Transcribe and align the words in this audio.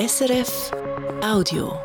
SRF 0.00 0.70
Audio. 1.22 1.78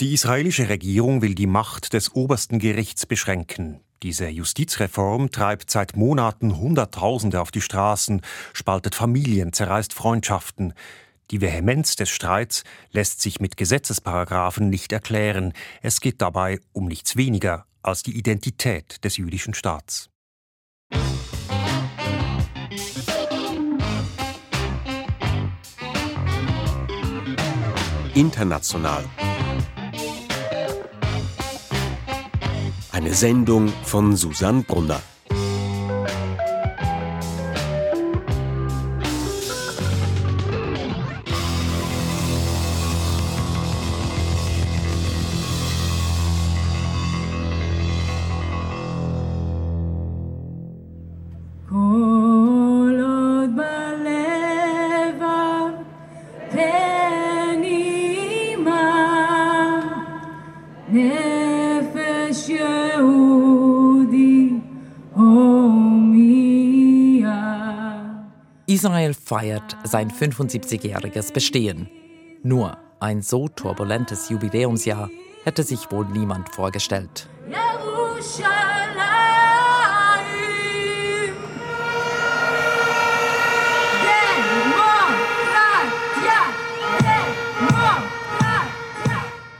Die 0.00 0.12
israelische 0.12 0.68
Regierung 0.68 1.22
will 1.22 1.36
die 1.36 1.46
Macht 1.46 1.92
des 1.92 2.12
obersten 2.12 2.58
Gerichts 2.58 3.06
beschränken. 3.06 3.78
Diese 4.02 4.26
Justizreform 4.26 5.30
treibt 5.30 5.70
seit 5.70 5.94
Monaten 5.94 6.58
Hunderttausende 6.58 7.40
auf 7.40 7.52
die 7.52 7.60
Straßen, 7.60 8.22
spaltet 8.52 8.96
Familien, 8.96 9.52
zerreißt 9.52 9.94
Freundschaften. 9.94 10.74
Die 11.30 11.40
Vehemenz 11.40 11.94
des 11.94 12.08
Streits 12.08 12.64
lässt 12.90 13.20
sich 13.20 13.38
mit 13.38 13.56
Gesetzesparagraphen 13.56 14.68
nicht 14.68 14.90
erklären. 14.92 15.52
Es 15.82 16.00
geht 16.00 16.20
dabei 16.20 16.58
um 16.72 16.86
nichts 16.86 17.14
weniger 17.14 17.64
als 17.80 18.02
die 18.02 18.18
Identität 18.18 19.04
des 19.04 19.18
jüdischen 19.18 19.54
Staats. 19.54 20.10
International. 28.18 29.04
Eine 32.90 33.14
Sendung 33.14 33.72
von 33.84 34.16
Susanne 34.16 34.64
Brunner. 34.64 35.00
Feiert 69.28 69.76
sein 69.84 70.10
75-jähriges 70.10 71.32
Bestehen. 71.34 71.88
Nur 72.42 72.78
ein 72.98 73.20
so 73.20 73.46
turbulentes 73.48 74.30
Jubiläumsjahr 74.30 75.10
hätte 75.44 75.62
sich 75.62 75.90
wohl 75.90 76.06
niemand 76.06 76.48
vorgestellt. 76.48 77.28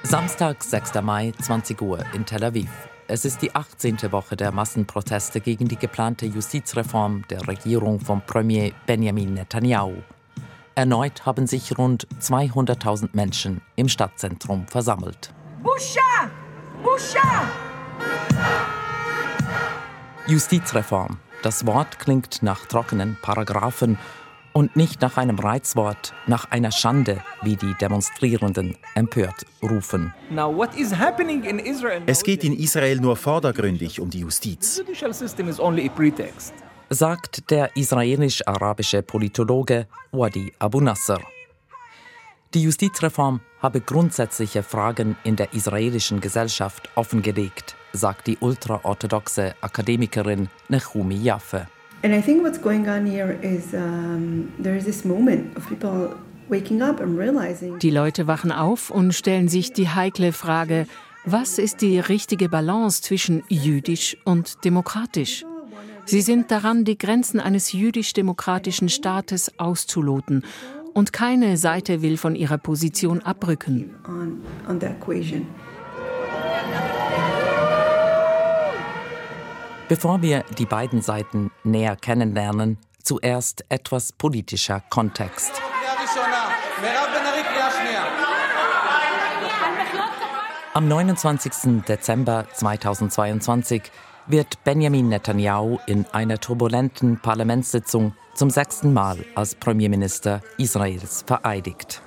Samstag, 0.03 0.65
6. 0.65 0.95
Mai, 1.03 1.35
20 1.43 1.83
Uhr 1.83 2.03
in 2.15 2.25
Tel 2.25 2.43
Aviv. 2.43 2.71
Es 3.11 3.25
ist 3.25 3.41
die 3.41 3.55
18. 3.55 4.13
Woche 4.13 4.37
der 4.37 4.53
Massenproteste 4.53 5.41
gegen 5.41 5.67
die 5.67 5.79
geplante 5.79 6.27
Justizreform 6.27 7.25
der 7.31 7.49
Regierung 7.49 8.01
von 8.01 8.21
Premier 8.21 8.73
Benjamin 8.85 9.33
Netanyahu. 9.33 9.95
Erneut 10.75 11.25
haben 11.25 11.47
sich 11.47 11.79
rund 11.79 12.07
200.000 12.21 13.09
Menschen 13.15 13.63
im 13.77 13.89
Stadtzentrum 13.89 14.67
versammelt. 14.67 15.33
Buscha! 15.63 16.31
Buscha! 16.83 17.49
Justizreform. 20.27 21.17
Das 21.43 21.65
Wort 21.65 21.99
klingt 21.99 22.43
nach 22.43 22.67
trockenen 22.67 23.17
Paragraphen 23.23 23.97
und 24.53 24.77
nicht 24.77 25.01
nach 25.01 25.17
einem 25.17 25.39
Reizwort, 25.39 26.15
nach 26.27 26.51
einer 26.51 26.73
Schande, 26.73 27.23
wie 27.43 27.57
die 27.57 27.75
Demonstrierenden 27.81 28.77
empört 28.95 29.47
rufen. 29.63 30.13
Es 32.07 32.23
geht 32.23 32.45
in 32.45 32.59
Israel 32.59 33.01
nur 33.01 33.17
vordergründig 33.17 34.01
um 34.01 34.11
die 34.11 34.21
Justiz. 34.21 34.83
Sagt 36.91 37.51
der 37.51 37.77
israelisch-arabische 37.77 39.03
Politologe 39.03 39.87
Wadi 40.11 40.53
Abu 40.59 40.81
Nasser. 40.81 41.21
Die 42.55 42.63
Justizreform 42.63 43.41
habe 43.61 43.83
grundsätzliche 43.83 44.63
Fragen 44.63 45.17
in 45.23 45.37
der 45.37 45.53
israelischen 45.53 46.21
Gesellschaft 46.21 46.89
offengelegt, 46.95 47.77
sagt 47.93 48.27
die 48.27 48.39
ultraorthodoxe 48.39 49.55
Akademikerin 49.61 50.49
Nechumi 50.69 51.17
Jaffe. 51.17 51.67
And 52.03 52.15
I 52.15 52.23
think 52.23 52.45
what's 52.45 52.61
going 52.61 52.89
on 52.89 53.07
here 53.07 53.37
is 53.43 53.75
um, 53.75 54.53
there 54.63 54.77
is 54.77 54.85
this 54.85 55.05
moment 55.05 55.57
of 55.57 55.69
people 55.69 56.15
waking 56.49 56.81
up 56.81 57.01
and 57.01 57.19
realizing. 57.19 57.79
Die 57.81 57.91
Leute 57.91 58.29
wachen 58.29 58.53
auf 58.53 58.91
und 58.91 59.13
stellen 59.15 59.49
sich 59.49 59.73
die 59.73 59.89
heikle 59.89 60.33
Frage, 60.33 60.87
was 61.25 61.59
ist 61.59 61.83
die 61.83 61.99
richtige 61.99 62.49
Balance 62.49 63.03
zwischen 63.03 63.43
jüdisch 63.49 64.17
und 64.25 64.65
demokratisch? 64.65 65.45
Sie 66.05 66.23
sind 66.23 66.51
daran, 66.51 66.85
die 66.85 66.97
Grenzen 66.97 67.41
eines 67.41 67.73
jüdisch-demokratischen 67.73 68.89
Staates 68.89 69.59
auszuloten 69.59 70.45
und 70.95 71.13
keine 71.13 71.57
Seite 71.57 72.01
will 72.01 72.17
von 72.17 72.35
ihrer 72.35 72.59
Position 72.59 73.21
abrücken. 73.21 73.91
On, 74.07 74.41
on 74.69 74.79
Bevor 79.89 80.21
wir 80.21 80.45
die 80.59 80.67
beiden 80.67 81.01
Seiten 81.01 81.51
näher 81.65 81.97
kennenlernen, 81.97 82.77
zuerst 83.03 83.65
etwas 83.71 84.13
politischer 84.13 84.83
Kontext. 84.91 85.51
Am 90.75 90.89
29. 90.89 91.85
Dezember 91.89 92.47
2022 92.53 93.83
wird 94.27 94.63
Benjamin 94.63 95.09
Netanyahu 95.09 95.79
in 95.87 96.05
einer 96.13 96.39
turbulenten 96.39 97.19
Parlamentssitzung 97.21 98.15
zum 98.35 98.51
sechsten 98.51 98.93
Mal 98.93 99.25
als 99.35 99.55
Premierminister 99.55 100.43
Israels 100.59 101.25
vereidigt. 101.27 102.03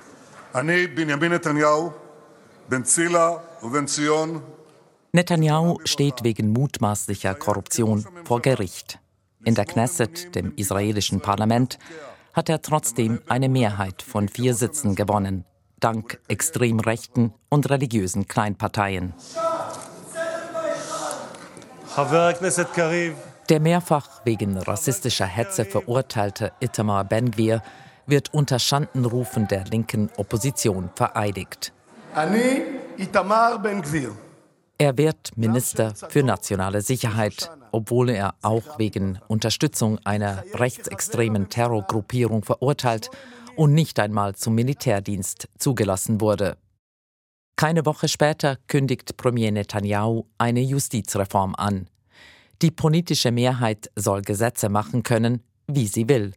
Ich, 0.54 0.60
bin 0.60 0.94
Benjamin 0.94 1.32
Netanyahu, 1.32 1.92
ben 2.68 2.84
Zila 2.84 3.42
und 3.60 3.72
ben 3.72 3.88
Zion, 3.88 4.40
Netanyahu 5.14 5.78
steht 5.84 6.24
wegen 6.24 6.54
mutmaßlicher 6.54 7.34
Korruption 7.34 8.06
vor 8.24 8.40
Gericht. 8.40 8.98
In 9.44 9.54
der 9.54 9.66
Knesset, 9.66 10.34
dem 10.34 10.54
israelischen 10.56 11.20
Parlament, 11.20 11.78
hat 12.32 12.48
er 12.48 12.62
trotzdem 12.62 13.20
eine 13.28 13.50
Mehrheit 13.50 14.00
von 14.00 14.30
vier 14.30 14.54
Sitzen 14.54 14.94
gewonnen, 14.94 15.44
dank 15.80 16.18
extrem 16.28 16.80
rechten 16.80 17.34
und 17.50 17.68
religiösen 17.68 18.26
Kleinparteien. 18.26 19.12
Der 23.50 23.60
mehrfach 23.60 24.24
wegen 24.24 24.56
rassistischer 24.56 25.26
Hetze 25.26 25.66
verurteilte 25.66 26.52
Itamar 26.60 27.04
Ben-Gvir 27.04 27.62
wird 28.06 28.32
unter 28.32 28.58
Schandenrufen 28.58 29.46
der 29.46 29.64
linken 29.64 30.08
Opposition 30.16 30.88
vereidigt. 30.94 31.74
Ani 32.14 32.62
Itamar 32.96 33.58
Ben-Gvir. 33.58 34.12
Er 34.82 34.98
wird 34.98 35.36
Minister 35.36 35.94
für 36.08 36.24
nationale 36.24 36.80
Sicherheit, 36.80 37.52
obwohl 37.70 38.10
er 38.10 38.34
auch 38.42 38.80
wegen 38.80 39.20
Unterstützung 39.28 40.00
einer 40.00 40.42
rechtsextremen 40.54 41.48
Terrorgruppierung 41.48 42.42
verurteilt 42.42 43.08
und 43.54 43.74
nicht 43.74 44.00
einmal 44.00 44.34
zum 44.34 44.56
Militärdienst 44.56 45.48
zugelassen 45.56 46.20
wurde. 46.20 46.56
Keine 47.54 47.86
Woche 47.86 48.08
später 48.08 48.56
kündigt 48.66 49.16
Premier 49.16 49.52
Netanyahu 49.52 50.24
eine 50.36 50.62
Justizreform 50.62 51.54
an. 51.54 51.88
Die 52.60 52.72
politische 52.72 53.30
Mehrheit 53.30 53.88
soll 53.94 54.22
Gesetze 54.22 54.68
machen 54.68 55.04
können, 55.04 55.44
wie 55.68 55.86
sie 55.86 56.08
will, 56.08 56.32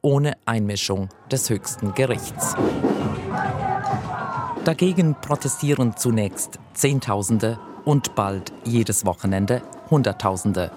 ohne 0.00 0.38
Einmischung 0.46 1.10
des 1.30 1.50
höchsten 1.50 1.92
Gerichts. 1.92 2.54
Dagegen 4.64 5.16
protestieren 5.20 5.98
zunächst 5.98 6.58
Zehntausende 6.72 7.58
und 7.90 8.14
bald 8.14 8.52
jedes 8.62 9.04
Wochenende 9.04 9.62
Hunderttausende. 9.90 10.70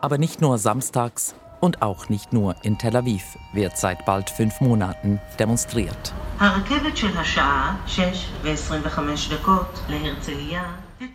Aber 0.00 0.16
nicht 0.16 0.40
nur 0.40 0.56
samstags 0.56 1.34
und 1.60 1.82
auch 1.82 2.08
nicht 2.08 2.32
nur 2.32 2.56
in 2.62 2.78
Tel 2.78 2.96
Aviv 2.96 3.36
wird 3.52 3.76
seit 3.76 4.06
bald 4.06 4.30
fünf 4.30 4.62
Monaten 4.62 5.20
demonstriert. 5.38 6.14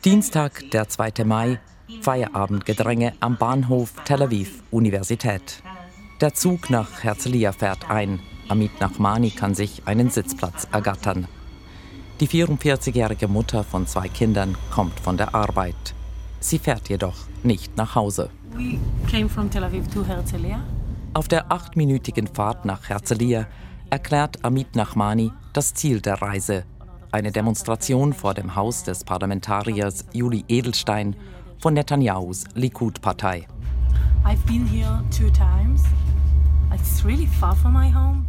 Dienstag, 0.03 0.69
der 0.69 0.87
2. 0.87 1.25
Mai, 1.25 1.59
Feierabendgedränge 2.01 3.13
am 3.21 3.37
Bahnhof 3.37 3.91
Tel 4.05 4.21
Aviv 4.21 4.61
Universität. 4.69 5.63
Der 6.21 6.35
Zug 6.35 6.69
nach 6.69 7.03
Herzliya 7.03 7.53
fährt 7.53 7.89
ein. 7.89 8.19
Amit 8.49 8.79
Nachmani 8.79 9.31
kann 9.31 9.55
sich 9.55 9.81
einen 9.87 10.11
Sitzplatz 10.11 10.67
ergattern. 10.71 11.27
Die 12.21 12.29
44-jährige 12.29 13.27
Mutter 13.27 13.65
von 13.65 13.87
zwei 13.87 14.07
Kindern 14.07 14.55
kommt 14.71 14.97
von 15.01 15.17
der 15.17 15.35
Arbeit. 15.35 15.93
Sie 16.39 16.59
fährt 16.59 16.87
jedoch 16.87 17.17
nicht 17.43 17.75
nach 17.75 17.95
Hause. 17.95 18.29
Tel 19.51 19.63
Aviv 19.63 19.85
Auf 21.13 21.27
der 21.27 21.51
achtminütigen 21.51 22.27
Fahrt 22.27 22.63
nach 22.63 22.87
Herzliya 22.87 23.47
erklärt 23.89 24.45
Amit 24.45 24.77
Nachmani 24.77 25.33
das 25.51 25.73
Ziel 25.73 25.99
der 25.99 26.21
Reise. 26.21 26.63
Eine 27.11 27.33
Demonstration 27.33 28.13
vor 28.13 28.33
dem 28.33 28.55
Haus 28.55 28.83
des 28.83 29.03
Parlamentariers 29.03 30.05
Juli 30.13 30.45
Edelstein 30.47 31.17
von 31.59 31.73
Netanyahus 31.73 32.45
Likud-Partei. 32.53 33.45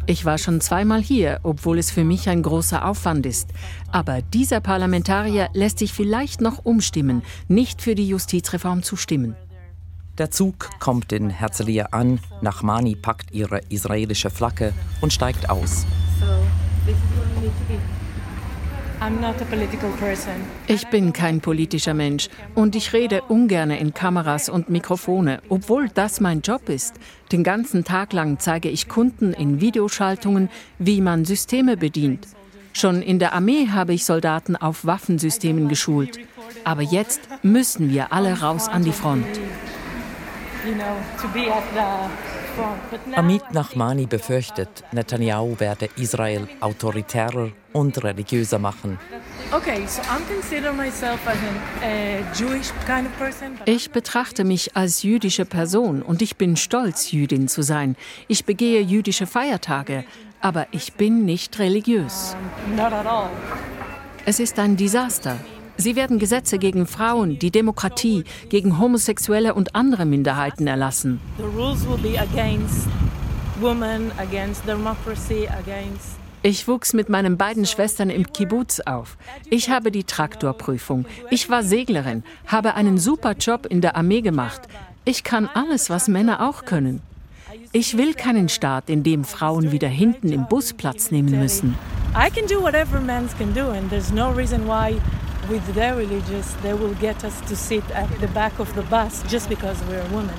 Ich 0.07 0.25
war 0.25 0.39
schon 0.39 0.61
zweimal 0.61 1.03
hier, 1.03 1.41
obwohl 1.43 1.79
es 1.79 1.91
für 1.91 2.05
mich 2.05 2.29
ein 2.29 2.43
großer 2.43 2.87
Aufwand 2.87 3.27
ist. 3.27 3.51
Aber 3.91 4.23
dieser 4.23 4.61
Parlamentarier 4.61 5.49
lässt 5.53 5.79
sich 5.79 5.93
vielleicht 5.93 6.41
noch 6.41 6.65
umstimmen, 6.65 7.23
nicht 7.49 7.83
für 7.83 7.95
die 7.95 8.09
Justizreform 8.09 8.83
zu 8.83 8.97
stimmen. 8.97 9.35
Der 10.19 10.31
Zug 10.31 10.71
kommt 10.79 11.13
in 11.13 11.29
Herzliya 11.29 11.89
an, 11.91 12.21
Nachmani 12.41 12.97
packt 12.97 13.33
ihre 13.33 13.59
israelische 13.69 14.31
Flagge 14.31 14.73
und 15.01 15.13
steigt 15.13 15.51
aus. 15.51 15.85
Ich 20.69 20.89
bin 20.89 21.13
kein 21.13 21.41
politischer 21.41 21.95
Mensch 21.95 22.29
und 22.55 22.75
ich 22.75 22.93
rede 22.93 23.23
ungern 23.23 23.71
in 23.71 23.93
Kameras 23.93 24.49
und 24.49 24.71
Mikrofone, 24.71 25.43
obwohl 25.49 25.89
das 25.89 26.21
mein 26.21 26.41
Job 26.41 26.69
ist. 26.69 26.95
Den 27.31 27.45
ganzen 27.45 27.85
Tag 27.85 28.13
lang 28.13 28.39
zeige 28.39 28.71
ich 28.71 28.89
Kunden 28.89 29.33
in 29.33 29.61
Videoschaltungen, 29.61 30.49
wie 30.79 31.01
man 31.01 31.25
Systeme 31.25 31.77
bedient. 31.77 32.27
Schon 32.73 33.03
in 33.03 33.19
der 33.19 33.33
Armee 33.33 33.69
habe 33.69 33.93
ich 33.95 34.05
Soldaten 34.05 34.57
auf 34.57 34.87
Waffensystemen 34.87 35.69
geschult. 35.69 36.19
Aber 36.65 36.83
jetzt 36.83 37.21
müssen 37.43 37.91
wir 37.91 38.13
alle 38.13 38.41
raus 38.41 38.69
an 38.69 38.83
die 38.83 38.93
Front. 38.93 39.27
Amit 43.15 43.53
Nachmani 43.53 44.07
befürchtet, 44.07 44.85
Netanyahu 44.93 45.59
werde 45.59 45.89
Israel 45.97 46.49
autoritärer 46.61 47.51
und 47.73 48.03
religiöser 48.03 48.59
machen. 48.59 48.99
Ich 53.65 53.91
betrachte 53.91 54.45
mich 54.45 54.77
als 54.77 55.03
jüdische 55.03 55.45
Person 55.45 56.03
und 56.03 56.23
ich 56.23 56.37
bin 56.37 56.57
stolz, 56.57 57.13
Jüdin 57.13 57.49
zu 57.49 57.63
sein. 57.63 57.97
Ich 58.29 58.45
begehe 58.45 58.81
jüdische 58.81 59.27
Feiertage, 59.27 60.05
aber 60.41 60.67
ich 60.73 60.95
bin 60.95 61.25
nicht 61.25 61.59
religiös. 61.59 62.37
Es 64.25 64.41
ist 64.41 64.59
ein 64.59 64.77
Desaster. 64.77 65.37
Sie 65.79 65.95
werden 65.95 66.19
Gesetze 66.19 66.59
gegen 66.59 66.87
Frauen, 66.87 67.39
die 67.39 67.51
Demokratie, 67.51 68.25
gegen 68.49 68.79
Homosexuelle 68.79 69.55
und 69.55 69.75
andere 69.75 70.07
Minderheiten 70.07 70.67
erlassen. 70.67 71.21
Ich 76.43 76.69
wuchs 76.69 76.93
mit 76.93 77.09
meinen 77.09 77.37
beiden 77.37 77.67
Schwestern 77.67 78.11
im 78.11 78.33
Kibbutz 78.33 78.81
auf. 78.81 79.17
Ich 79.51 79.71
habe 79.71 79.91
die 79.91 80.05
Traktorprüfung. 80.05 81.05
Ich 81.31 81.51
war 81.51 81.63
Seglerin, 81.63 82.23
habe 82.47 82.75
einen 82.75 82.99
super 82.99 83.33
Job 83.33 83.67
in 83.67 83.81
der 83.81 83.97
Armee 83.97 84.23
gemacht. 84.23 84.63
Ich 85.05 85.25
kann 85.25 85.49
alles, 85.53 85.91
was 85.91 86.09
Männer 86.09 86.49
auch 86.49 86.65
können. 86.65 87.03
Ich 87.73 87.97
will 87.97 88.15
keinen 88.15 88.49
Staat, 88.49 88.89
in 88.89 89.03
dem 89.03 89.25
Frauen 89.25 89.73
wieder 89.73 89.89
hinten 89.89 90.33
im 90.33 90.47
Bus 90.47 90.73
Platz 90.73 91.11
nehmen 91.11 91.39
müssen. 91.39 91.77
I 92.15 92.31
can 92.31 92.47
do 92.47 92.63
whatever 92.63 92.99
men 93.01 93.29
can 93.37 93.53
do 93.53 93.71
and 93.71 93.91
there's 93.91 94.11
no 94.11 94.31
reason 94.31 94.67
why 94.67 94.97
with 95.49 95.63
their 95.75 95.97
religious, 95.97 96.55
they 96.63 96.75
will 96.75 96.95
get 97.01 97.25
us 97.25 97.41
to 97.49 97.57
sit 97.57 97.85
at 97.93 98.09
the 98.21 98.29
back 98.29 98.59
of 98.59 98.73
the 98.75 98.83
bus 98.83 99.23
just 99.29 99.49
because 99.49 99.79
we're 99.89 100.05
women. 100.15 100.35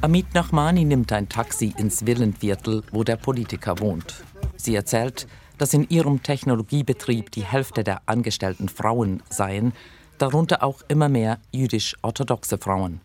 Amit 0.00 0.34
Nachmani 0.34 0.84
nimmt 0.84 1.12
ein 1.12 1.28
Taxi 1.28 1.74
ins 1.76 2.04
Villenviertel, 2.04 2.82
wo 2.92 3.04
der 3.04 3.16
Politiker 3.16 3.78
wohnt. 3.80 4.22
Sie 4.56 4.74
erzählt, 4.74 5.26
dass 5.58 5.72
in 5.72 5.88
ihrem 5.88 6.22
Technologiebetrieb 6.22 7.30
die 7.30 7.44
Hälfte 7.44 7.82
der 7.82 8.02
angestellten 8.06 8.68
Frauen 8.68 9.22
seien, 9.30 9.72
darunter 10.18 10.62
auch 10.62 10.82
immer 10.88 11.08
mehr 11.08 11.38
jüdisch-orthodoxe 11.52 12.58
Frauen. 12.58 13.00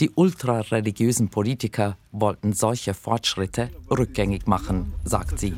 Die 0.00 0.10
ultrareligiösen 0.10 1.28
Politiker 1.28 1.96
wollten 2.10 2.52
solche 2.52 2.94
Fortschritte 2.94 3.70
rückgängig 3.88 4.46
machen, 4.48 4.92
sagt 5.04 5.38
sie. 5.38 5.54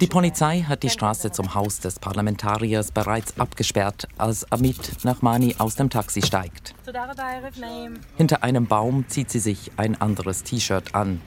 Die 0.00 0.06
Polizei 0.06 0.62
hat 0.62 0.82
die 0.82 0.88
Straße 0.88 1.30
zum 1.30 1.54
Haus 1.54 1.80
des 1.80 1.98
Parlamentariers 1.98 2.90
bereits 2.90 3.38
abgesperrt, 3.38 4.08
als 4.16 4.50
Amit 4.50 5.04
Nachmani 5.04 5.56
aus 5.58 5.74
dem 5.74 5.90
Taxi 5.90 6.22
steigt. 6.22 6.74
Hinter 8.16 8.42
einem 8.42 8.66
Baum 8.66 9.04
zieht 9.08 9.30
sie 9.30 9.40
sich 9.40 9.70
ein 9.76 10.00
anderes 10.00 10.42
T-Shirt 10.42 10.94
an. 10.94 11.20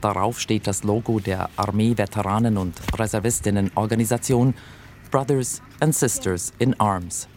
Darauf 0.00 0.38
steht 0.38 0.68
das 0.68 0.84
Logo 0.84 1.18
der 1.18 1.50
Armee-Veteranen- 1.56 2.56
und 2.56 2.80
Reservistinnen-Organisation 2.96 4.54
Brothers 5.10 5.60
and 5.80 5.94
Sisters 5.94 6.52
in 6.60 6.78
Arms. 6.78 7.28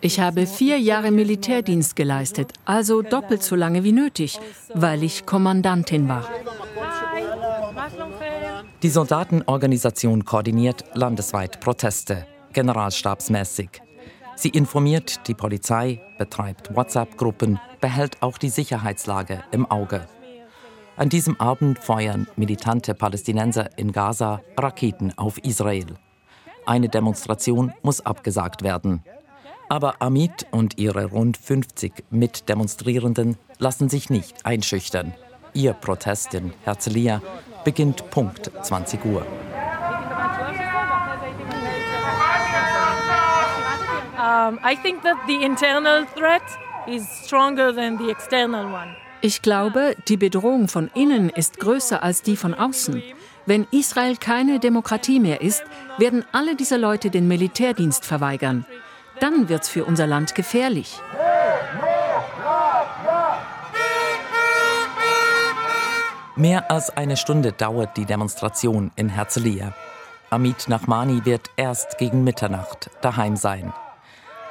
Ich 0.00 0.20
habe 0.20 0.46
vier 0.46 0.78
Jahre 0.78 1.10
Militärdienst 1.10 1.96
geleistet, 1.96 2.52
also 2.66 3.00
doppelt 3.00 3.42
so 3.42 3.56
lange 3.56 3.82
wie 3.82 3.92
nötig, 3.92 4.38
weil 4.74 5.02
ich 5.02 5.24
Kommandantin 5.24 6.06
war. 6.06 6.28
Die 8.82 8.90
Soldatenorganisation 8.90 10.26
koordiniert 10.26 10.84
landesweit 10.92 11.60
Proteste, 11.60 12.26
generalstabsmäßig. 12.52 13.70
Sie 14.36 14.50
informiert 14.50 15.26
die 15.26 15.34
Polizei, 15.34 16.02
betreibt 16.18 16.76
WhatsApp-Gruppen, 16.76 17.58
behält 17.80 18.22
auch 18.22 18.36
die 18.36 18.50
Sicherheitslage 18.50 19.42
im 19.50 19.64
Auge. 19.70 20.06
An 20.96 21.08
diesem 21.08 21.40
Abend 21.40 21.78
feuern 21.78 22.26
militante 22.36 22.94
Palästinenser 22.94 23.70
in 23.78 23.92
Gaza 23.92 24.42
Raketen 24.58 25.14
auf 25.16 25.38
Israel. 25.38 25.86
Eine 26.66 26.88
Demonstration 26.88 27.72
muss 27.82 28.04
abgesagt 28.04 28.62
werden. 28.62 29.02
Aber 29.68 30.00
Amit 30.00 30.46
und 30.50 30.78
ihre 30.78 31.06
rund 31.06 31.36
50 31.36 32.04
Mitdemonstrierenden 32.10 33.36
lassen 33.58 33.88
sich 33.88 34.10
nicht 34.10 34.46
einschüchtern. 34.46 35.14
Ihr 35.52 35.72
Protest 35.72 36.34
in 36.34 36.52
Herzliya 36.64 37.22
beginnt 37.64 38.10
Punkt 38.10 38.50
20 38.62 39.04
Uhr. 39.04 39.26
Ich 49.20 49.42
glaube, 49.42 49.96
die 50.08 50.16
Bedrohung 50.16 50.68
von 50.68 50.90
innen 50.94 51.30
ist 51.30 51.58
größer 51.58 52.02
als 52.02 52.22
die 52.22 52.36
von 52.36 52.52
außen. 52.52 53.02
Wenn 53.46 53.66
Israel 53.70 54.16
keine 54.16 54.58
Demokratie 54.58 55.20
mehr 55.20 55.42
ist, 55.42 55.64
werden 55.98 56.24
alle 56.32 56.56
diese 56.56 56.76
Leute 56.76 57.10
den 57.10 57.28
Militärdienst 57.28 58.04
verweigern. 58.04 58.64
Dann 59.20 59.48
wird's 59.48 59.68
für 59.68 59.84
unser 59.84 60.06
Land 60.06 60.34
gefährlich. 60.34 61.00
Mehr 66.36 66.70
als 66.70 66.90
eine 66.90 67.16
Stunde 67.16 67.52
dauert 67.52 67.96
die 67.96 68.06
Demonstration 68.06 68.90
in 68.96 69.08
Herzliya. 69.08 69.72
Amit 70.30 70.68
Nachmani 70.68 71.24
wird 71.24 71.48
erst 71.56 71.98
gegen 71.98 72.24
Mitternacht 72.24 72.90
daheim 73.02 73.36
sein. 73.36 73.72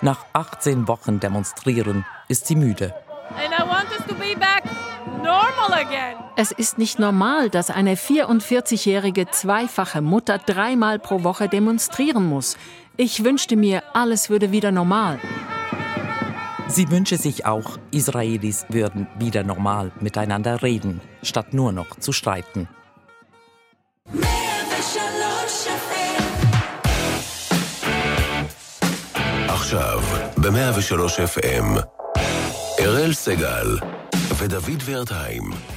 Nach 0.01 0.25
18 0.33 0.87
Wochen 0.87 1.19
demonstrieren 1.19 2.05
ist 2.29 2.47
sie 2.47 2.55
müde. 2.55 2.93
And 3.35 3.53
I 3.53 3.63
want 3.67 3.89
us 3.91 4.05
to 4.07 4.13
be 4.15 4.35
back 4.37 4.63
es 6.36 6.52
ist 6.52 6.78
nicht 6.78 6.98
normal, 6.98 7.50
dass 7.50 7.70
eine 7.70 7.96
44-jährige 7.96 9.26
zweifache 9.30 10.00
Mutter 10.00 10.38
dreimal 10.38 10.98
pro 10.98 11.24
Woche 11.24 11.48
demonstrieren 11.48 12.26
muss. 12.26 12.56
Ich 12.96 13.24
wünschte 13.24 13.56
mir, 13.56 13.82
alles 13.92 14.30
würde 14.30 14.52
wieder 14.52 14.70
normal. 14.72 15.18
Sie 16.68 16.90
wünsche 16.90 17.16
sich 17.16 17.46
auch, 17.46 17.78
Israelis 17.90 18.66
würden 18.68 19.06
wieder 19.18 19.42
normal 19.42 19.90
miteinander 20.00 20.62
reden, 20.62 21.00
statt 21.22 21.54
nur 21.54 21.72
noch 21.72 21.98
zu 21.98 22.12
streiten. 22.12 22.68
עכשיו, 29.48 30.00
ב-103 30.36 31.26
FM, 31.26 31.78
אראל 32.80 33.12
סגל 33.12 33.78
ודוד 34.38 34.82
ורטהיים. 34.84 35.71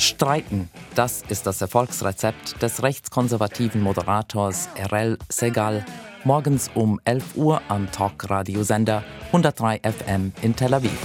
Streiten, 0.00 0.68
das 0.94 1.22
ist 1.28 1.46
das 1.46 1.60
Erfolgsrezept 1.60 2.62
des 2.62 2.82
rechtskonservativen 2.82 3.80
Moderators 3.80 4.68
Erel 4.74 5.18
Segal, 5.28 5.84
morgens 6.24 6.70
um 6.74 7.00
11 7.04 7.36
Uhr 7.36 7.62
am 7.68 7.90
Talk-Radiosender 7.90 9.02
103 9.26 9.80
FM 9.82 10.32
in 10.42 10.54
Tel 10.56 10.74
Aviv. 10.74 10.98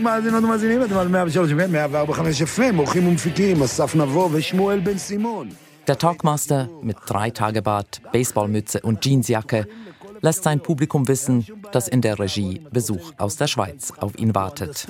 מאזינות 0.00 0.44
ומאזינים, 0.44 0.82
אתם 0.84 0.96
על 0.96 1.08
103 1.08 1.52
145 1.52 2.42
FM, 2.42 2.78
אורחים 2.78 3.08
ומפיקים, 3.08 3.62
אסף 3.62 3.94
נבו 3.94 4.28
ושמואל 4.32 4.80
בן 4.80 4.98
סימון. 4.98 5.48
Der 5.88 5.98
Talkmaster 5.98 6.68
mit 6.82 6.98
drei 7.06 7.30
Tagebart, 7.30 8.00
Baseballmütze 8.12 8.80
und 8.80 9.04
Jeansjacke 9.04 9.66
lässt 10.25 10.43
sein 10.43 10.59
Publikum 10.59 11.07
wissen, 11.07 11.45
dass 11.71 11.87
in 11.87 12.01
der 12.01 12.19
Regie 12.19 12.61
Besuch 12.71 13.13
aus 13.17 13.37
der 13.37 13.47
Schweiz 13.47 13.93
auf 13.97 14.17
ihn 14.17 14.33
wartet. 14.35 14.87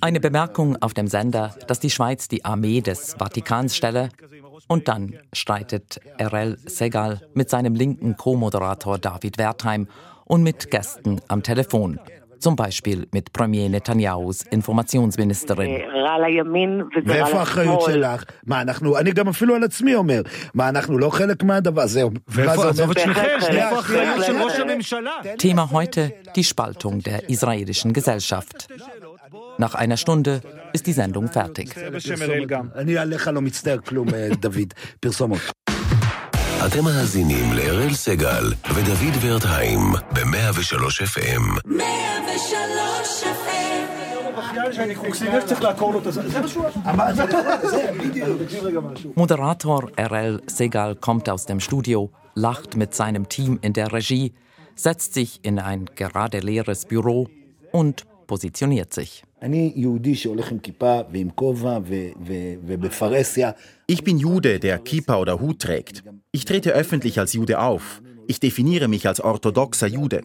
Eine 0.00 0.20
Bemerkung 0.20 0.82
auf 0.82 0.94
dem 0.94 1.08
Sender, 1.08 1.54
dass 1.66 1.80
die 1.80 1.90
Schweiz 1.90 2.28
die 2.28 2.44
Armee 2.44 2.80
des 2.82 3.14
Vatikans 3.14 3.74
stelle. 3.74 4.10
Und 4.68 4.88
dann 4.88 5.14
streitet 5.32 5.98
RL 6.20 6.58
Segal 6.66 7.20
mit 7.34 7.50
seinem 7.50 7.74
linken 7.74 8.16
Co-Moderator 8.16 8.98
David 8.98 9.38
Wertheim 9.38 9.88
und 10.26 10.42
mit 10.42 10.70
Gästen 10.70 11.20
am 11.28 11.42
Telefon. 11.42 11.98
zum 12.39 12.55
Beispiel 12.55 13.07
mit 13.11 13.33
Premier 13.33 13.69
Netanyahus 13.69 14.43
Informationsministerin. 14.51 15.69
ואיפה 17.05 17.39
האחריות 17.39 17.81
שלך? 17.81 18.23
מה 18.47 18.61
אנחנו, 18.61 18.97
אני 18.97 19.11
גם 19.11 19.27
אפילו 19.27 19.55
על 19.55 19.63
עצמי 19.63 19.95
אומר, 19.95 20.21
מה 20.53 20.69
אנחנו 20.69 20.97
לא 20.97 21.09
חלק 21.09 21.43
מהדבר, 21.43 21.87
זהו. 21.87 22.09
Thema 25.37 25.71
heute 25.71 26.11
die 26.35 26.43
Spaltung 26.43 27.01
der 27.01 27.29
israelischen 27.29 27.93
Gesellschaft. 27.93 28.67
Nach 29.57 29.75
einer 29.75 29.97
Stunde 29.97 30.41
ist 30.73 30.87
die 30.87 30.93
Sendung 30.93 31.27
fertig. 31.27 31.67
אתם 36.65 36.83
מאזינים 36.83 37.53
לאראל 37.53 37.93
סגל 37.93 38.53
ודוד 38.73 39.13
ורטהיים 39.21 39.79
ב-103 40.13 40.73
FM. 41.03 41.59
103 41.65 43.59
Moderator 49.15 49.91
RL 49.97 50.41
Segal 50.47 50.95
kommt 50.95 51.29
aus 51.29 51.45
dem 51.45 51.59
Studio, 51.59 52.09
lacht 52.35 52.75
mit 52.75 52.93
seinem 52.93 53.29
Team 53.29 53.59
in 53.61 53.73
der 53.73 53.91
Regie, 53.91 54.33
setzt 54.75 55.13
sich 55.13 55.39
in 55.43 55.59
ein 55.59 55.85
gerade 55.95 56.39
leeres 56.39 56.85
Büro 56.85 57.27
und 57.71 58.05
positioniert 58.27 58.93
sich. 58.93 59.23
Ich 63.86 64.02
bin 64.02 64.18
Jude, 64.18 64.58
der 64.58 64.78
Kippa 64.78 65.18
oder 65.18 65.38
Hut 65.38 65.58
trägt. 65.58 66.02
Ich 66.32 66.46
trete 66.46 66.72
öffentlich 66.72 67.18
als 67.18 67.34
Jude 67.34 67.60
auf. 67.60 68.00
Ich 68.26 68.40
definiere 68.40 68.88
mich 68.88 69.06
als 69.06 69.20
orthodoxer 69.20 69.86
Jude. 69.86 70.22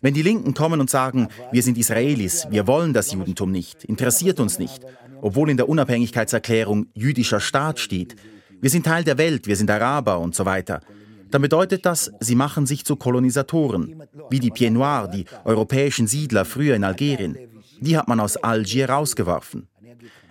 Wenn 0.00 0.14
die 0.14 0.22
Linken 0.22 0.54
kommen 0.54 0.80
und 0.80 0.90
sagen, 0.90 1.28
wir 1.52 1.62
sind 1.62 1.78
Israelis, 1.78 2.48
wir 2.50 2.66
wollen 2.66 2.92
das 2.92 3.12
Judentum 3.12 3.52
nicht, 3.52 3.84
interessiert 3.84 4.40
uns 4.40 4.58
nicht, 4.58 4.84
obwohl 5.20 5.48
in 5.48 5.56
der 5.56 5.68
Unabhängigkeitserklärung 5.68 6.86
jüdischer 6.94 7.38
Staat 7.38 7.78
steht, 7.78 8.16
wir 8.60 8.70
sind 8.70 8.86
Teil 8.86 9.04
der 9.04 9.18
Welt, 9.18 9.46
wir 9.46 9.54
sind 9.54 9.70
Araber 9.70 10.18
und 10.18 10.34
so 10.34 10.44
weiter, 10.44 10.80
dann 11.30 11.42
bedeutet 11.42 11.86
das, 11.86 12.10
sie 12.18 12.34
machen 12.34 12.66
sich 12.66 12.84
zu 12.84 12.96
Kolonisatoren, 12.96 14.02
wie 14.30 14.40
die 14.40 14.50
Pieds 14.50 14.72
Noirs, 14.72 15.10
die 15.12 15.26
europäischen 15.44 16.08
Siedler 16.08 16.44
früher 16.44 16.74
in 16.74 16.82
Algerien. 16.82 17.51
Die 17.82 17.98
hat 17.98 18.06
man 18.06 18.20
aus 18.20 18.36
Algier 18.36 18.88
rausgeworfen. 18.88 19.68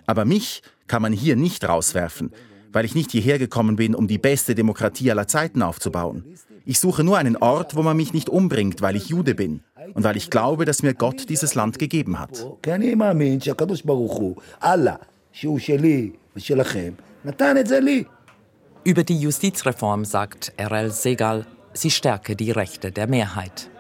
Aber 0.08 0.26
mich 0.26 0.62
kann 0.88 1.02
man 1.02 1.12
hier 1.12 1.36
nicht 1.36 1.68
rauswerfen, 1.68 2.32
weil 2.72 2.86
ich 2.86 2.96
nicht 2.96 3.12
hierher 3.12 3.40
gekommen 3.40 3.76
bin, 3.76 3.94
um 3.94 4.08
die 4.08 4.18
beste 4.18 4.56
Demokratie 4.56 5.12
aller 5.12 5.28
Zeiten 5.28 5.62
aufzubauen. 5.62 6.24
Ich 6.66 6.80
suche 6.80 7.04
nur 7.04 7.18
einen 7.18 7.36
Ort, 7.38 7.76
wo 7.76 7.82
man 7.82 7.98
mich 7.98 8.14
nicht 8.14 8.30
umbringt, 8.30 8.82
weil 8.82 8.96
ich 8.96 9.10
Jude 9.10 9.36
bin 9.36 9.64
und 9.94 10.04
weil 10.04 10.16
ich 10.16 10.30
glaube, 10.30 10.64
dass 10.64 10.84
mir 10.84 10.94
Gott 10.94 11.28
dieses 11.30 11.56
Land 11.56 11.80
gegeben 11.80 12.20
hat. 12.20 12.46
Über 18.84 19.04
die 19.04 19.20
Justizreform 19.20 20.06
sagt 20.06 20.54
RL 20.58 20.92
Segal, 20.92 21.46
sie 21.74 21.92
stärke 21.92 22.36
die 22.36 22.52
Rechte 22.52 22.92
der 22.92 23.08
Mehrheit. 23.08 23.71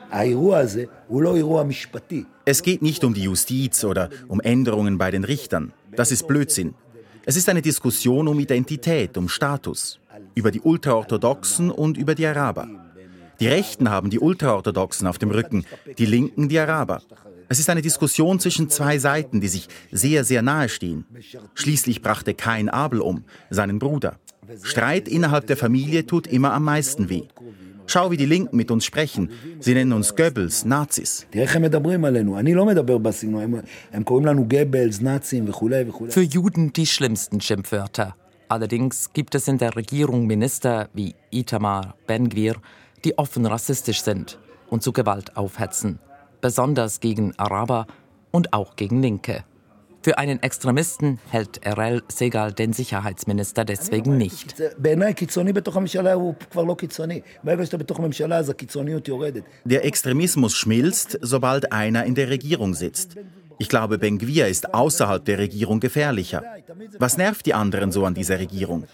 Es 2.45 2.63
geht 2.63 2.81
nicht 2.81 3.03
um 3.03 3.13
die 3.13 3.23
Justiz 3.23 3.83
oder 3.83 4.09
um 4.27 4.41
Änderungen 4.41 4.97
bei 4.97 5.09
den 5.09 5.23
Richtern. 5.23 5.73
Das 5.95 6.11
ist 6.11 6.27
Blödsinn. 6.27 6.73
Es 7.25 7.37
ist 7.37 7.47
eine 7.49 7.61
Diskussion 7.61 8.27
um 8.27 8.39
Identität, 8.39 9.17
um 9.17 9.29
Status, 9.29 9.99
über 10.35 10.51
die 10.51 10.61
Ultraorthodoxen 10.61 11.71
und 11.71 11.97
über 11.97 12.15
die 12.15 12.25
Araber. 12.25 12.67
Die 13.39 13.47
Rechten 13.47 13.89
haben 13.89 14.09
die 14.09 14.19
Ultraorthodoxen 14.19 15.07
auf 15.07 15.17
dem 15.17 15.31
Rücken, 15.31 15.65
die 15.97 16.05
Linken 16.05 16.49
die 16.49 16.59
Araber. 16.59 17.01
Es 17.47 17.59
ist 17.59 17.69
eine 17.69 17.81
Diskussion 17.81 18.39
zwischen 18.39 18.69
zwei 18.69 18.97
Seiten, 18.97 19.41
die 19.41 19.47
sich 19.47 19.67
sehr, 19.91 20.23
sehr 20.23 20.41
nahe 20.41 20.69
stehen. 20.69 21.05
Schließlich 21.53 22.01
brachte 22.01 22.33
Kain 22.33 22.69
Abel 22.69 23.01
um, 23.01 23.23
seinen 23.49 23.79
Bruder. 23.79 24.17
Streit 24.63 25.07
innerhalb 25.07 25.47
der 25.47 25.57
Familie 25.57 26.05
tut 26.05 26.27
immer 26.27 26.53
am 26.53 26.63
meisten 26.63 27.09
weh. 27.09 27.23
Schau, 27.85 28.11
wie 28.11 28.17
die 28.17 28.25
Linken 28.25 28.55
mit 28.55 28.71
uns 28.71 28.85
sprechen. 28.85 29.29
Sie 29.59 29.73
nennen 29.73 29.93
uns 29.93 30.15
Goebbels, 30.15 30.65
Nazis. 30.65 31.27
Für 36.09 36.21
Juden 36.21 36.73
die 36.73 36.85
schlimmsten 36.85 37.41
Schimpfwörter. 37.41 38.15
Allerdings 38.47 39.13
gibt 39.13 39.35
es 39.35 39.47
in 39.47 39.57
der 39.57 39.75
Regierung 39.75 40.27
Minister 40.27 40.89
wie 40.93 41.15
Itamar 41.31 41.95
Ben-Gvir, 42.07 42.55
die 43.05 43.17
offen 43.17 43.45
rassistisch 43.45 44.01
sind 44.01 44.39
und 44.69 44.83
zu 44.83 44.91
Gewalt 44.91 45.37
aufhetzen, 45.37 45.99
besonders 46.41 46.99
gegen 46.99 47.33
Araber 47.37 47.87
und 48.31 48.53
auch 48.53 48.75
gegen 48.75 49.01
Linke. 49.01 49.43
Für 50.03 50.17
einen 50.17 50.41
Extremisten 50.41 51.19
hält 51.29 51.61
RL 51.65 52.01
Segal 52.07 52.53
den 52.53 52.73
Sicherheitsminister 52.73 53.65
deswegen 53.65 54.17
nicht. 54.17 54.55
Der 59.63 59.85
Extremismus 59.85 60.55
schmilzt, 60.55 61.19
sobald 61.21 61.71
einer 61.71 62.05
in 62.05 62.15
der 62.15 62.29
Regierung 62.29 62.73
sitzt. 62.73 63.15
Ich 63.59 63.69
glaube, 63.69 63.99
Ben-Gvir 63.99 64.47
ist 64.47 64.73
außerhalb 64.73 65.23
der 65.23 65.37
Regierung 65.37 65.79
gefährlicher. 65.79 66.43
Was 66.97 67.17
nervt 67.17 67.45
die 67.45 67.53
anderen 67.53 67.91
so 67.91 68.03
an 68.03 68.15
dieser 68.15 68.39
Regierung? 68.39 68.85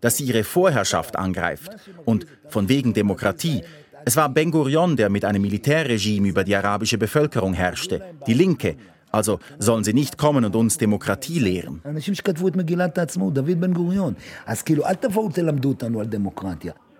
Dass 0.00 0.16
sie 0.16 0.24
ihre 0.24 0.42
Vorherrschaft 0.42 1.14
angreift. 1.14 1.70
Und 2.04 2.26
von 2.48 2.68
wegen 2.68 2.92
Demokratie. 2.92 3.62
Es 4.04 4.16
war 4.16 4.28
Ben 4.28 4.50
Gurion, 4.50 4.96
der 4.96 5.10
mit 5.10 5.24
einem 5.24 5.42
Militärregime 5.42 6.26
über 6.28 6.42
die 6.42 6.56
arabische 6.56 6.98
Bevölkerung 6.98 7.54
herrschte. 7.54 8.02
Die 8.26 8.34
Linke, 8.34 8.76
also 9.16 9.40
sollen 9.58 9.82
sie 9.82 9.94
nicht 9.94 10.18
kommen 10.18 10.44
und 10.44 10.54
uns 10.54 10.78
Demokratie 10.78 11.38
lehren. 11.38 11.80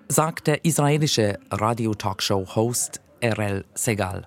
Sagt 0.09 0.47
der 0.47 0.65
israelische 0.65 1.39
Radio-Talkshow-Host 1.51 3.01
RL 3.23 3.65
Segal. 3.75 4.27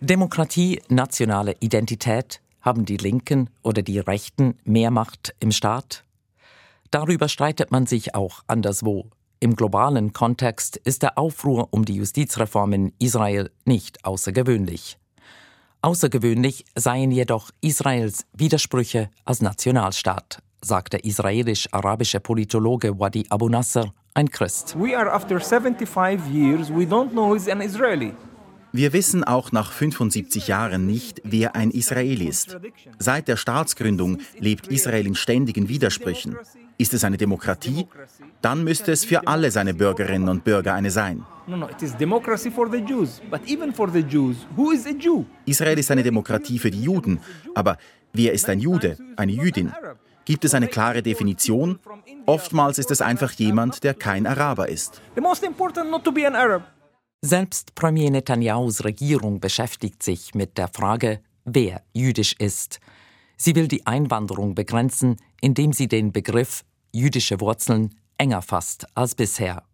Demokratie, 0.00 0.82
nationale 0.88 1.56
Identität, 1.60 2.40
haben 2.60 2.84
die 2.84 2.96
Linken 2.96 3.50
oder 3.62 3.82
die 3.82 3.98
Rechten 3.98 4.58
mehr 4.64 4.90
Macht 4.90 5.34
im 5.40 5.50
Staat? 5.50 6.04
Darüber 6.90 7.28
streitet 7.28 7.70
man 7.70 7.86
sich 7.86 8.14
auch 8.14 8.42
anderswo. 8.46 9.10
Im 9.40 9.56
globalen 9.56 10.12
Kontext 10.12 10.76
ist 10.76 11.02
der 11.02 11.18
Aufruhr 11.18 11.68
um 11.70 11.84
die 11.84 11.96
Justizreform 11.96 12.72
in 12.72 12.92
Israel 12.98 13.50
nicht 13.64 14.04
außergewöhnlich. 14.04 14.98
Außergewöhnlich 15.84 16.64
seien 16.74 17.10
jedoch 17.10 17.50
Israels 17.60 18.24
Widersprüche 18.32 19.10
als 19.26 19.42
Nationalstaat, 19.42 20.38
sagt 20.62 20.94
der 20.94 21.04
israelisch-arabische 21.04 22.20
Politologe 22.20 22.98
Wadi 22.98 23.26
Abu 23.28 23.50
Nasser, 23.50 23.92
ein 24.14 24.30
Christ. 24.30 24.76
We 24.78 24.96
are 24.96 25.12
after 25.12 25.38
75 25.38 26.20
years, 26.32 26.70
we 26.70 26.84
don't 26.84 27.10
know 27.10 27.28
who's 27.28 27.50
an 27.50 27.60
Israeli. 27.60 28.14
Wir 28.72 28.94
wissen 28.94 29.24
auch 29.24 29.52
nach 29.52 29.72
75 29.72 30.48
Jahren 30.48 30.86
nicht, 30.86 31.20
wer 31.22 31.54
ein 31.54 31.70
Israeli 31.70 32.28
ist. 32.28 32.56
Seit 32.98 33.28
der 33.28 33.36
Staatsgründung 33.36 34.20
lebt 34.38 34.68
Israel 34.68 35.06
in 35.06 35.14
ständigen 35.14 35.68
Widersprüchen. 35.68 36.38
Ist 36.76 36.92
es 36.92 37.04
eine 37.04 37.16
Demokratie? 37.16 37.86
Dann 38.42 38.64
müsste 38.64 38.92
es 38.92 39.04
für 39.04 39.26
alle 39.26 39.50
seine 39.50 39.74
Bürgerinnen 39.74 40.28
und 40.28 40.44
Bürger 40.44 40.74
eine 40.74 40.90
sein. 40.90 41.24
Israel 45.46 45.78
ist 45.78 45.90
eine 45.90 46.02
Demokratie 46.02 46.58
für 46.58 46.70
die 46.70 46.82
Juden, 46.82 47.20
aber 47.54 47.76
wer 48.12 48.32
ist 48.32 48.48
ein 48.48 48.60
Jude, 48.60 48.96
eine 49.16 49.32
Jüdin? 49.32 49.72
Gibt 50.24 50.44
es 50.44 50.54
eine 50.54 50.68
klare 50.68 51.02
Definition? 51.02 51.78
Oftmals 52.26 52.78
ist 52.78 52.90
es 52.90 53.02
einfach 53.02 53.32
jemand, 53.32 53.84
der 53.84 53.94
kein 53.94 54.26
Araber 54.26 54.68
ist. 54.68 55.00
Selbst 57.20 57.74
Premier 57.74 58.10
Netanyahus 58.10 58.84
Regierung 58.84 59.40
beschäftigt 59.40 60.02
sich 60.02 60.34
mit 60.34 60.58
der 60.58 60.68
Frage, 60.68 61.20
wer 61.44 61.82
jüdisch 61.92 62.34
ist. 62.38 62.80
Sie 63.36 63.54
will 63.54 63.68
die 63.68 63.86
Einwanderung 63.86 64.54
begrenzen, 64.54 65.16
indem 65.40 65.72
sie 65.72 65.88
den 65.88 66.12
Begriff 66.12 66.64
jüdische 66.92 67.40
Wurzeln 67.40 67.94
enger 68.18 68.42
fasst 68.42 68.86
als 68.94 69.14
bisher. 69.14 69.64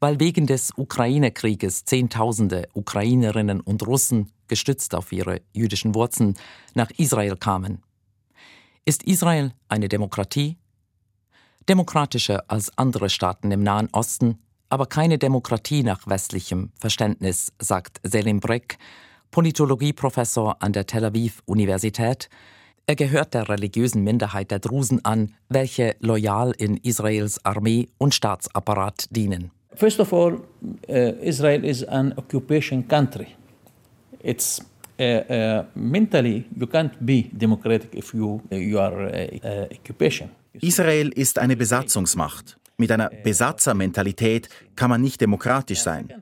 Weil 0.00 0.20
wegen 0.20 0.46
des 0.46 0.72
Ukraine-Krieges 0.76 1.84
Zehntausende 1.84 2.68
Ukrainerinnen 2.74 3.60
und 3.60 3.86
Russen, 3.86 4.30
gestützt 4.48 4.94
auf 4.94 5.12
ihre 5.12 5.40
jüdischen 5.52 5.94
Wurzeln, 5.94 6.34
nach 6.74 6.90
Israel 6.98 7.36
kamen. 7.36 7.82
Ist 8.84 9.02
Israel 9.04 9.52
eine 9.68 9.88
Demokratie? 9.88 10.58
Demokratischer 11.68 12.44
als 12.48 12.76
andere 12.76 13.08
Staaten 13.08 13.50
im 13.50 13.62
Nahen 13.62 13.88
Osten, 13.92 14.38
aber 14.68 14.86
keine 14.86 15.16
Demokratie 15.16 15.82
nach 15.82 16.06
westlichem 16.06 16.72
Verständnis, 16.78 17.52
sagt 17.58 18.00
Selim 18.02 18.40
Brek, 18.40 18.76
Politologieprofessor 19.30 20.62
an 20.62 20.72
der 20.72 20.86
Tel 20.86 21.06
Aviv 21.06 21.42
Universität. 21.46 22.28
Er 22.86 22.96
gehört 22.96 23.32
der 23.32 23.48
religiösen 23.48 24.04
Minderheit 24.04 24.50
der 24.50 24.58
Drusen 24.58 25.02
an, 25.06 25.32
welche 25.48 25.96
loyal 26.00 26.52
in 26.58 26.76
Israels 26.76 27.42
Armee 27.42 27.88
und 27.96 28.14
Staatsapparat 28.14 29.06
dienen. 29.08 29.50
First 29.74 30.00
of 30.00 30.12
all, 30.12 30.34
uh, 30.88 30.92
Israel 31.22 31.64
is 31.64 31.82
an 31.82 32.12
occupation 32.18 32.86
country. 32.86 33.28
It's 34.22 34.60
uh, 35.00 35.02
uh, 35.02 35.64
mentally 35.74 36.44
you 36.54 36.66
can't 36.66 36.92
be 37.00 37.30
democratic 37.32 37.94
if 37.94 38.12
you 38.12 38.42
you 38.50 38.78
are 38.78 39.06
uh, 39.06 39.66
occupation. 39.72 40.28
Israel 40.60 41.08
ist 41.08 41.38
eine 41.38 41.56
Besatzungsmacht. 41.56 42.58
Mit 42.76 42.90
einer 42.90 43.10
Besatzermentalität 43.22 44.48
kann 44.74 44.90
man 44.90 45.00
nicht 45.00 45.20
demokratisch 45.20 45.80
sein. 45.80 46.12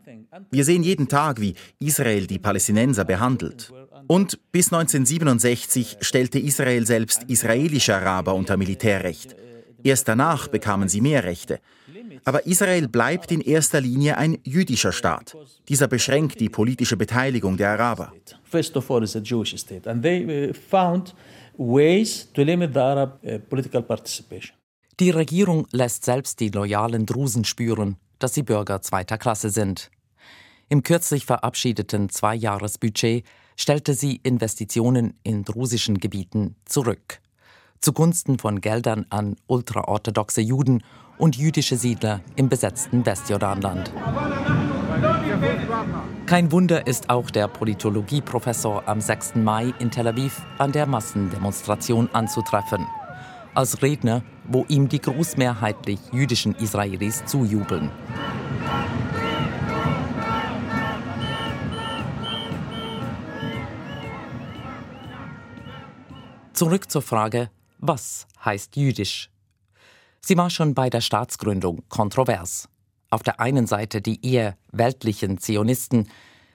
Wir 0.51 0.65
sehen 0.65 0.83
jeden 0.83 1.09
Tag, 1.09 1.41
wie 1.41 1.55
Israel 1.79 2.27
die 2.27 2.39
Palästinenser 2.39 3.05
behandelt. 3.05 3.73
Und 4.07 4.39
bis 4.53 4.73
1967 4.73 5.99
stellte 6.01 6.39
Israel 6.39 6.87
selbst 6.87 7.23
israelische 7.25 7.95
Araber 7.95 8.35
unter 8.35 8.57
Militärrecht. 8.57 9.35
Erst 9.85 10.09
danach 10.09 10.49
bekamen 10.49 10.89
sie 10.89 11.01
mehr 11.01 11.25
Rechte. 11.25 11.61
Aber 12.25 12.47
Israel 12.47 12.89
bleibt 12.89 13.33
in 13.33 13.41
erster 13.41 13.81
Linie 13.81 14.17
ein 14.19 14.39
jüdischer 14.45 14.93
Staat. 14.93 15.37
Dieser 15.69 15.89
beschränkt 15.89 16.41
die 16.41 16.49
politische 16.49 16.97
Beteiligung 16.97 17.57
der 17.57 17.71
Araber. 17.71 18.13
First 18.45 18.77
of 18.77 18.91
all, 18.91 19.03
it's 19.03 19.17
a 19.17 19.21
Jewish 19.21 19.57
state, 19.57 19.89
and 19.89 20.03
they 20.03 20.51
uh, 20.51 20.53
found 20.53 21.15
ways 21.57 22.29
to 22.35 22.43
limit 22.43 22.75
the 22.75 22.81
Arab 22.81 23.19
uh, 23.25 23.39
political 23.49 23.83
participation. 23.83 24.55
Die 25.01 25.11
Regierung 25.11 25.67
lässt 25.73 26.05
selbst 26.05 26.39
die 26.41 26.51
loyalen 26.51 27.07
Drusen 27.07 27.45
spüren, 27.45 27.97
dass 28.19 28.35
sie 28.35 28.43
Bürger 28.43 28.83
zweiter 28.83 29.17
Klasse 29.17 29.49
sind. 29.49 29.91
Im 30.69 30.83
kürzlich 30.83 31.25
verabschiedeten 31.25 32.11
Zweijahresbudget 32.11 33.25
stellte 33.57 33.95
sie 33.95 34.17
Investitionen 34.23 35.15
in 35.23 35.45
drusischen 35.45 35.99
Gebieten 35.99 36.57
zurück. 36.67 37.21
Zugunsten 37.81 38.39
von 38.39 38.61
Geldern 38.61 39.07
an 39.09 39.37
ultraorthodoxe 39.47 40.43
Juden 40.43 40.85
und 41.19 41.37
jüdische 41.37 41.77
Siedler 41.77 42.21
im 42.37 42.49
besetzten 42.49 43.05
Westjordanland. 43.05 43.93
Kein 46.27 46.53
Wunder 46.53 46.87
ist 46.87 47.11
auch 47.11 47.31
der 47.31 47.49
Politologieprofessor 47.49 48.87
am 48.87 49.01
6. 49.01 49.37
Mai 49.37 49.73
in 49.79 49.91
Tel 49.91 50.07
Aviv 50.07 50.43
an 50.59 50.71
der 50.71 50.87
Massendemonstration 50.87 52.09
anzutreffen 52.13 52.87
als 53.55 53.83
Redner, 53.83 54.23
wo 54.45 54.65
ihm 54.69 54.89
die 54.89 55.01
großmehrheitlich 55.01 56.01
jüdischen 56.13 56.55
Israelis 56.55 57.25
zujubeln. 57.27 57.91
Zurück 66.53 66.91
zur 66.91 67.03
Frage, 67.03 67.51
was 67.79 68.27
heißt 68.45 68.77
jüdisch? 68.77 69.31
Sie 70.21 70.37
war 70.37 70.51
schon 70.51 70.75
bei 70.75 70.89
der 70.89 71.01
Staatsgründung 71.01 71.83
kontrovers. 71.89 72.69
Auf 73.11 73.23
der 73.23 73.41
einen 73.41 73.67
Seite 73.67 74.01
die 74.01 74.25
eher 74.25 74.57
weltlichen 74.71 75.39
Zionisten, 75.39 76.09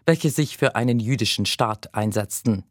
welche 0.06 0.30
sich 0.30 0.58
für 0.58 0.76
einen 0.76 1.00
jüdischen 1.00 1.46
Staat 1.46 1.94
einsetzten. 1.94 2.64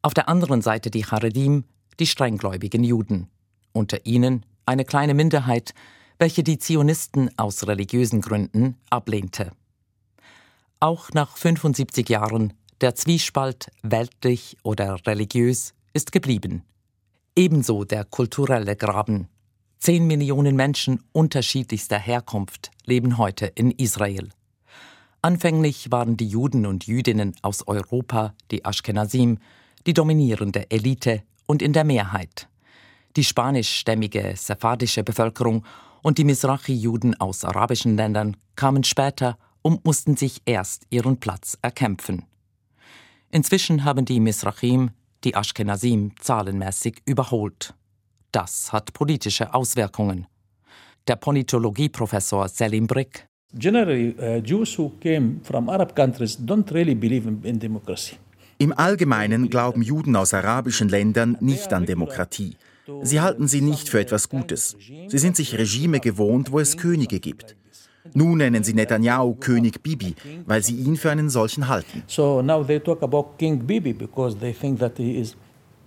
Auf 0.00 0.14
der 0.14 0.28
anderen 0.28 0.62
Seite 0.62 0.90
die 0.90 1.04
Haredim, 1.04 1.64
die 2.00 2.06
strenggläubigen 2.06 2.82
Juden 2.82 3.28
unter 3.76 4.04
ihnen 4.06 4.44
eine 4.64 4.84
kleine 4.84 5.14
Minderheit, 5.14 5.74
welche 6.18 6.42
die 6.42 6.58
Zionisten 6.58 7.30
aus 7.38 7.66
religiösen 7.66 8.20
Gründen 8.20 8.76
ablehnte. 8.90 9.52
Auch 10.80 11.10
nach 11.12 11.36
75 11.36 12.08
Jahren 12.08 12.54
der 12.80 12.94
Zwiespalt 12.94 13.70
weltlich 13.82 14.56
oder 14.62 15.06
religiös 15.06 15.74
ist 15.92 16.12
geblieben. 16.12 16.62
Ebenso 17.34 17.84
der 17.84 18.04
kulturelle 18.04 18.76
Graben. 18.76 19.28
Zehn 19.78 20.06
Millionen 20.06 20.56
Menschen 20.56 21.02
unterschiedlichster 21.12 21.98
Herkunft 21.98 22.70
leben 22.84 23.18
heute 23.18 23.46
in 23.46 23.70
Israel. 23.70 24.30
Anfänglich 25.22 25.90
waren 25.90 26.16
die 26.16 26.28
Juden 26.28 26.66
und 26.66 26.86
Jüdinnen 26.86 27.34
aus 27.42 27.66
Europa, 27.66 28.34
die 28.50 28.64
Ashkenazim, 28.64 29.38
die 29.86 29.94
dominierende 29.94 30.70
Elite 30.70 31.22
und 31.46 31.62
in 31.62 31.72
der 31.72 31.84
Mehrheit 31.84 32.48
die 33.16 33.24
spanischstämmige 33.24 34.34
sephardische 34.36 35.02
Bevölkerung 35.02 35.64
und 36.02 36.18
die 36.18 36.24
Mizrachi-Juden 36.24 37.18
aus 37.18 37.44
arabischen 37.44 37.96
Ländern 37.96 38.36
kamen 38.54 38.84
später 38.84 39.38
und 39.62 39.84
mussten 39.84 40.16
sich 40.16 40.42
erst 40.44 40.86
ihren 40.90 41.18
Platz 41.18 41.58
erkämpfen. 41.62 42.24
Inzwischen 43.30 43.84
haben 43.84 44.04
die 44.04 44.20
Mizrachim 44.20 44.90
die 45.24 45.34
Ashkenazim 45.34 46.12
zahlenmäßig 46.20 47.02
überholt. 47.06 47.74
Das 48.30 48.72
hat 48.72 48.92
politische 48.92 49.52
Auswirkungen. 49.52 50.26
Der 51.08 51.16
Politologieprofessor 51.16 52.48
Selim 52.48 52.86
Brick. 52.86 53.26
Generally, 53.54 54.14
uh, 54.18 54.42
Jews 54.44 54.76
who 54.78 54.92
came 55.00 55.40
from 55.42 55.68
Arab 55.68 55.96
countries 55.96 56.38
don't 56.38 56.70
really 56.72 56.94
believe 56.94 57.28
in, 57.28 57.42
in 57.42 57.58
democracy. 57.58 58.16
Im 58.58 58.72
Allgemeinen 58.72 59.50
glauben 59.50 59.82
Juden 59.82 60.16
aus 60.16 60.32
arabischen 60.32 60.88
Ländern 60.88 61.36
nicht 61.40 61.72
an 61.72 61.86
Demokratie. 61.86 62.56
Sie 63.02 63.20
halten 63.20 63.48
sie 63.48 63.60
nicht 63.60 63.88
für 63.88 64.00
etwas 64.00 64.28
Gutes. 64.28 64.76
Sie 65.08 65.18
sind 65.18 65.36
sich 65.36 65.56
Regime 65.58 66.00
gewohnt, 66.00 66.52
wo 66.52 66.60
es 66.60 66.76
Könige 66.76 67.20
gibt. 67.20 67.56
Nun 68.14 68.38
nennen 68.38 68.62
sie 68.62 68.74
Netanyahu 68.74 69.34
König 69.34 69.82
Bibi, 69.82 70.14
weil 70.46 70.62
sie 70.62 70.76
ihn 70.76 70.96
für 70.96 71.10
einen 71.10 71.28
solchen 71.30 71.68
halten. 71.68 72.02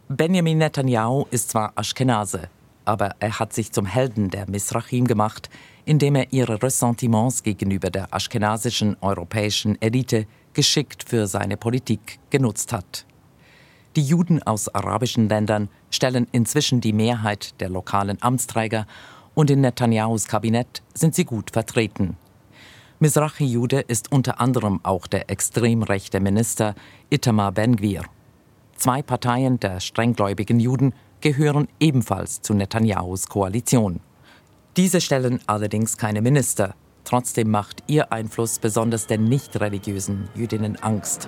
Benjamin 0.10 0.58
Netanyahu 0.58 1.26
ist 1.32 1.52
zwar 1.52 1.72
Ashkenase, 1.76 2.50
aber 2.84 3.16
er 3.20 3.40
hat 3.40 3.54
sich 3.54 3.72
zum 3.72 3.86
Helden 3.86 4.30
der 4.30 4.50
Misrachim 4.50 5.06
gemacht, 5.06 5.50
indem 5.86 6.16
er 6.16 6.34
ihre 6.34 6.62
Ressentiments 6.62 7.44
gegenüber 7.44 7.90
der 7.90 8.14
aschkenasischen 8.14 8.98
europäischen 9.02 9.82
Elite 9.82 10.26
geschickt 10.54 11.04
für 11.08 11.28
seine 11.28 11.58
Politik 11.58 12.20
genutzt 12.30 12.74
hat. 12.74 13.06
Die 14.00 14.06
Juden 14.06 14.42
aus 14.42 14.74
arabischen 14.74 15.28
Ländern 15.28 15.68
stellen 15.92 16.26
inzwischen 16.32 16.80
die 16.80 16.94
Mehrheit 16.94 17.60
der 17.60 17.68
lokalen 17.68 18.18
Amtsträger 18.22 18.88
und 19.34 19.50
in 19.50 19.60
Netanyahus 19.60 20.26
Kabinett 20.30 20.82
sind 20.94 21.16
sie 21.16 21.26
gut 21.26 21.52
vertreten. 21.52 22.16
Mizrachi-Jude 23.00 23.82
ist 23.82 24.10
unter 24.10 24.40
anderem 24.40 24.80
auch 24.84 25.06
der 25.06 25.30
extrem 25.30 25.84
rechte 25.84 26.22
Minister 26.22 26.76
Itamar 27.10 27.52
Ben-Gvir. 27.52 28.04
Zwei 28.78 29.02
Parteien 29.02 29.60
der 29.60 29.82
strenggläubigen 29.82 30.62
Juden 30.62 30.94
gehören 31.20 31.68
ebenfalls 31.82 32.42
zu 32.42 32.54
Netanyahus 32.54 33.28
Koalition. 33.28 34.00
Diese 34.78 35.02
stellen 35.02 35.42
allerdings 35.46 35.98
keine 35.98 36.22
Minister. 36.22 36.74
Trotzdem 37.04 37.52
macht 37.52 37.84
ihr 37.88 38.14
Einfluss 38.14 38.60
besonders 38.60 39.08
den 39.08 39.26
nicht 39.26 39.60
religiösen 39.60 40.30
Jüdinnen 40.36 40.78
Angst. 40.82 41.28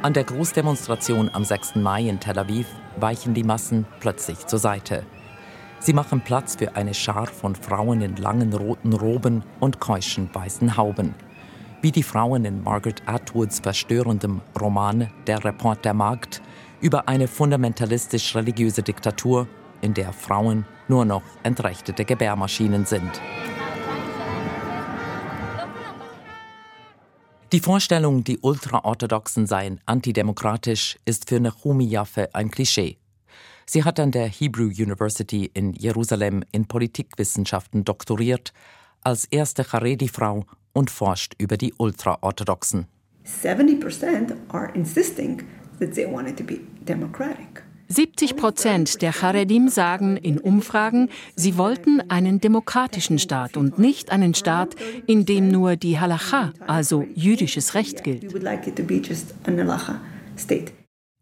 An 0.00 0.12
der 0.12 0.22
Großdemonstration 0.22 1.28
am 1.32 1.42
6. 1.42 1.74
Mai 1.74 2.02
in 2.02 2.20
Tel 2.20 2.38
Aviv 2.38 2.68
weichen 3.00 3.34
die 3.34 3.42
Massen 3.42 3.84
plötzlich 3.98 4.46
zur 4.46 4.60
Seite. 4.60 5.04
Sie 5.80 5.92
machen 5.92 6.20
Platz 6.20 6.54
für 6.54 6.76
eine 6.76 6.94
Schar 6.94 7.26
von 7.26 7.56
Frauen 7.56 8.00
in 8.02 8.14
langen 8.14 8.54
roten 8.54 8.92
Roben 8.92 9.42
und 9.58 9.80
keuschen 9.80 10.30
weißen 10.32 10.76
Hauben. 10.76 11.16
Wie 11.82 11.90
die 11.90 12.04
Frauen 12.04 12.44
in 12.44 12.62
Margaret 12.62 13.02
Atwoods 13.06 13.58
verstörendem 13.58 14.40
Roman 14.60 15.10
Der 15.26 15.44
Report 15.44 15.84
der 15.84 15.94
Magd 15.94 16.42
über 16.80 17.08
eine 17.08 17.26
fundamentalistisch-religiöse 17.26 18.84
Diktatur, 18.84 19.48
in 19.80 19.94
der 19.94 20.12
Frauen 20.12 20.64
nur 20.86 21.04
noch 21.06 21.22
entrechtete 21.42 22.04
Gebärmaschinen 22.04 22.86
sind. 22.86 23.20
Die 27.50 27.60
Vorstellung, 27.60 28.24
die 28.24 28.38
Ultraorthodoxen 28.40 29.46
seien 29.46 29.80
antidemokratisch, 29.86 30.98
ist 31.06 31.30
für 31.30 31.40
Nahumi 31.40 31.86
Jaffe 31.86 32.28
ein 32.34 32.50
Klischee. 32.50 32.98
Sie 33.64 33.84
hat 33.84 33.98
an 33.98 34.10
der 34.10 34.28
Hebrew 34.28 34.66
University 34.66 35.50
in 35.54 35.72
Jerusalem 35.72 36.44
in 36.52 36.66
Politikwissenschaften 36.66 37.86
doktoriert, 37.86 38.52
als 39.02 39.24
erste 39.24 39.64
Haredi-Frau 39.72 40.44
und 40.74 40.90
forscht 40.90 41.36
über 41.38 41.56
die 41.56 41.72
Ultraorthodoxen. 41.72 42.86
70% 43.24 44.34
are 44.48 44.70
insisting 44.74 45.42
that 45.78 45.94
they 45.94 46.04
wanted 46.04 46.36
to 46.36 46.44
be 46.44 46.60
democratic. 46.86 47.62
70 47.88 48.36
Prozent 48.36 49.00
der 49.00 49.12
Charedim 49.12 49.68
sagen 49.68 50.18
in 50.18 50.38
Umfragen, 50.38 51.08
sie 51.34 51.56
wollten 51.56 52.02
einen 52.10 52.38
demokratischen 52.38 53.18
Staat 53.18 53.56
und 53.56 53.78
nicht 53.78 54.12
einen 54.12 54.34
Staat, 54.34 54.76
in 55.06 55.24
dem 55.24 55.48
nur 55.48 55.76
die 55.76 55.98
Halacha, 55.98 56.52
also 56.66 57.06
jüdisches 57.14 57.74
Recht 57.74 58.04
gilt. 58.04 58.30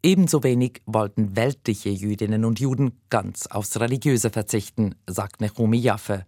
Ebenso 0.03 0.43
wenig 0.43 0.83
wollten 0.87 1.37
weltliche 1.37 1.91
Jüdinnen 1.91 2.45
und 2.45 2.59
Juden 2.59 3.01
ganz 3.11 3.47
aufs 3.47 3.79
Religiöse 3.79 4.31
verzichten, 4.31 4.97
sagt 5.07 5.41
Nechumi 5.41 5.79
Jaffe. 5.79 6.27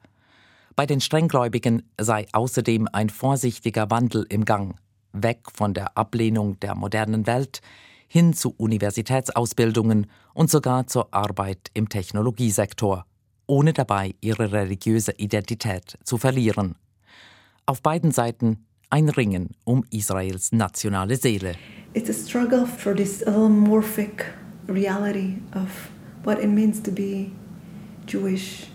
Bei 0.77 0.87
den 0.87 1.01
Strenggläubigen 1.01 1.83
sei 2.01 2.27
außerdem 2.33 2.89
ein 2.93 3.11
vorsichtiger 3.11 3.91
Wandel 3.91 4.25
im 4.29 4.45
Gang, 4.45 4.77
weg 5.13 5.41
von 5.53 5.75
der 5.75 5.99
Ablehnung 5.99 6.61
der 6.61 6.77
modernen 6.77 7.27
Welt 7.27 7.61
hin 8.09 8.33
zu 8.33 8.55
Universitätsausbildungen 8.57 10.07
und 10.35 10.51
sogar 10.51 10.87
zur 10.87 11.15
Arbeit 11.15 11.71
im 11.75 11.89
Technologiesektor, 11.89 13.05
ohne 13.47 13.73
dabei 13.73 14.15
ihre 14.21 14.51
religiöse 14.53 15.13
Identität 15.13 15.99
zu 16.03 16.19
verlieren. 16.19 16.75
Auf 17.67 17.83
beiden 17.83 18.11
Seiten 18.11 18.65
ein 18.91 19.09
Ringen 19.11 19.51
um 19.65 19.85
Israels 19.91 20.53
nationale 20.53 21.17
Seele. 21.17 21.55
It's 21.95 22.09
a 22.09 22.15
struggle 22.15 22.67
for 22.67 22.95
this 22.95 23.23
alomorphic 23.23 24.33
reality 24.67 25.37
of 25.55 25.91
what 26.25 26.39
it 26.39 26.49
means 26.49 26.83
to 26.83 26.91
be 26.91 27.31
Jewish 28.07 28.67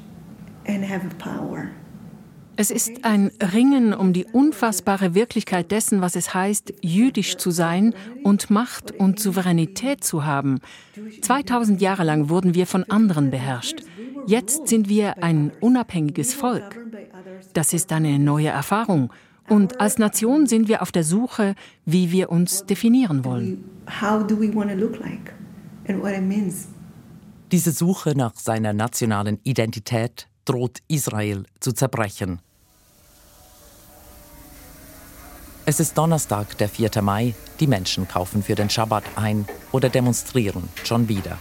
and 0.68 0.84
have 0.88 1.18
power. 1.18 1.72
Es 2.56 2.70
ist 2.70 3.04
ein 3.04 3.32
Ringen 3.42 3.94
um 3.94 4.14
die 4.14 4.26
unfassbare 4.26 5.16
Wirklichkeit 5.16 5.72
dessen, 5.72 6.02
was 6.02 6.16
es 6.16 6.34
heißt, 6.34 6.74
jüdisch 6.82 7.38
zu 7.38 7.50
sein 7.50 7.96
und 8.24 8.52
Macht 8.52 8.92
und 8.92 9.20
Souveränität 9.20 10.04
zu 10.04 10.24
haben. 10.24 10.60
2000 11.22 11.82
Jahre 11.82 12.04
lang 12.04 12.30
wurden 12.30 12.54
wir 12.54 12.68
von 12.68 12.84
anderen 12.84 13.32
beherrscht. 13.32 13.84
Jetzt 14.28 14.68
sind 14.68 14.88
wir 14.88 15.24
ein 15.24 15.52
unabhängiges 15.62 16.34
Volk. 16.34 16.80
Das 17.54 17.74
ist 17.74 17.92
eine 17.92 18.20
neue 18.20 18.50
Erfahrung 18.50 19.12
und 19.50 19.82
als 19.82 19.98
Nation 19.98 20.48
sind 20.48 20.68
wir 20.68 20.82
auf 20.82 20.92
der 20.92 21.04
Suche, 21.04 21.56
wie 21.86 22.12
wir 22.12 22.32
uns 22.32 22.66
definieren 22.66 23.26
wollen. 23.26 23.64
Diese 27.52 27.72
Suche 27.72 28.14
nach 28.16 28.36
seiner 28.36 28.74
nationalen 28.74 29.40
Identität 29.44 30.28
droht 30.46 30.80
Israel 30.88 31.46
zu 31.60 31.72
zerbrechen. 31.74 32.40
Es 35.66 35.80
ist 35.80 35.98
Donnerstag, 35.98 36.58
der 36.58 36.68
4. 36.68 37.02
Mai. 37.02 37.34
Die 37.60 37.68
Menschen 37.68 38.08
kaufen 38.08 38.44
für 38.44 38.56
den 38.56 38.70
Schabbat 38.70 39.04
ein 39.16 39.48
oder 39.72 39.90
demonstrieren 39.90 40.68
schon 40.84 41.08
wieder. 41.08 41.38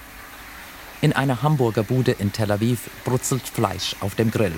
In 1.01 1.13
einer 1.13 1.43
Hamburger 1.43 1.83
Bude 1.83 2.13
in 2.13 2.33
Tel 2.33 2.53
Aviv 2.53 2.89
brutzelt 3.05 3.43
Fleisch 3.43 3.97
auf 4.01 4.15
dem 4.15 4.31
Grill. 4.31 4.55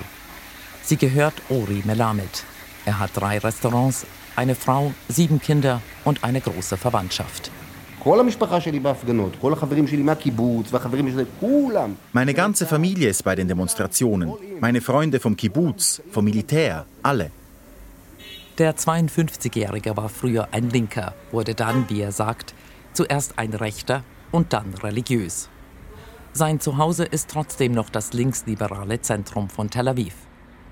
Sie 0.83 0.97
gehört 0.97 1.33
Ori 1.49 1.81
Melamed, 1.83 2.43
er 2.85 2.99
hat 2.99 3.11
drei 3.15 3.39
Restaurants, 3.39 4.05
eine 4.35 4.53
Frau, 4.53 4.93
sieben 5.07 5.41
Kinder 5.41 5.81
und 6.03 6.23
eine 6.23 6.41
große 6.41 6.77
Verwandtschaft. 6.77 7.49
Meine 12.13 12.33
ganze 12.35 12.67
Familie 12.67 13.09
ist 13.09 13.23
bei 13.23 13.33
den 13.33 13.47
Demonstrationen. 13.47 14.31
Meine 14.59 14.81
Freunde 14.81 15.19
vom 15.19 15.35
Kibbutz, 15.35 16.03
vom 16.11 16.25
Militär, 16.25 16.85
alle. 17.01 17.31
Der 18.59 18.75
52-Jährige 18.75 19.97
war 19.97 20.09
früher 20.09 20.49
ein 20.51 20.69
Linker, 20.69 21.15
wurde 21.31 21.55
dann, 21.55 21.89
wie 21.89 22.01
er 22.01 22.11
sagt, 22.11 22.53
zuerst 22.93 23.39
ein 23.39 23.55
Rechter 23.55 24.03
und 24.31 24.53
dann 24.53 24.75
religiös. 24.75 25.49
Sein 26.31 26.59
Zuhause 26.59 27.05
ist 27.05 27.31
trotzdem 27.31 27.71
noch 27.71 27.89
das 27.89 28.13
linksliberale 28.13 29.01
Zentrum 29.01 29.49
von 29.49 29.71
Tel 29.71 29.87
Aviv. 29.87 30.13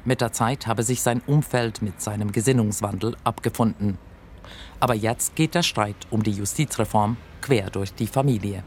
Mit 0.05 0.21
der 0.21 0.33
Zeit 0.33 0.67
habe 0.67 0.83
sich 0.83 1.01
sein 1.01 1.23
Umfeld 1.25 1.81
mit 1.81 1.99
seinem 1.99 2.31
Gesinnungswandel 2.31 3.17
abgefunden. 3.23 3.97
Aber 4.79 4.93
jetzt 4.93 5.35
geht 5.35 5.55
der 5.55 5.63
Streit 5.63 5.95
um 6.09 6.23
die 6.23 6.31
Justizreform 6.31 7.17
quer 7.41 7.69
durch 7.69 7.93
die 7.93 8.07
Familie. 8.07 8.63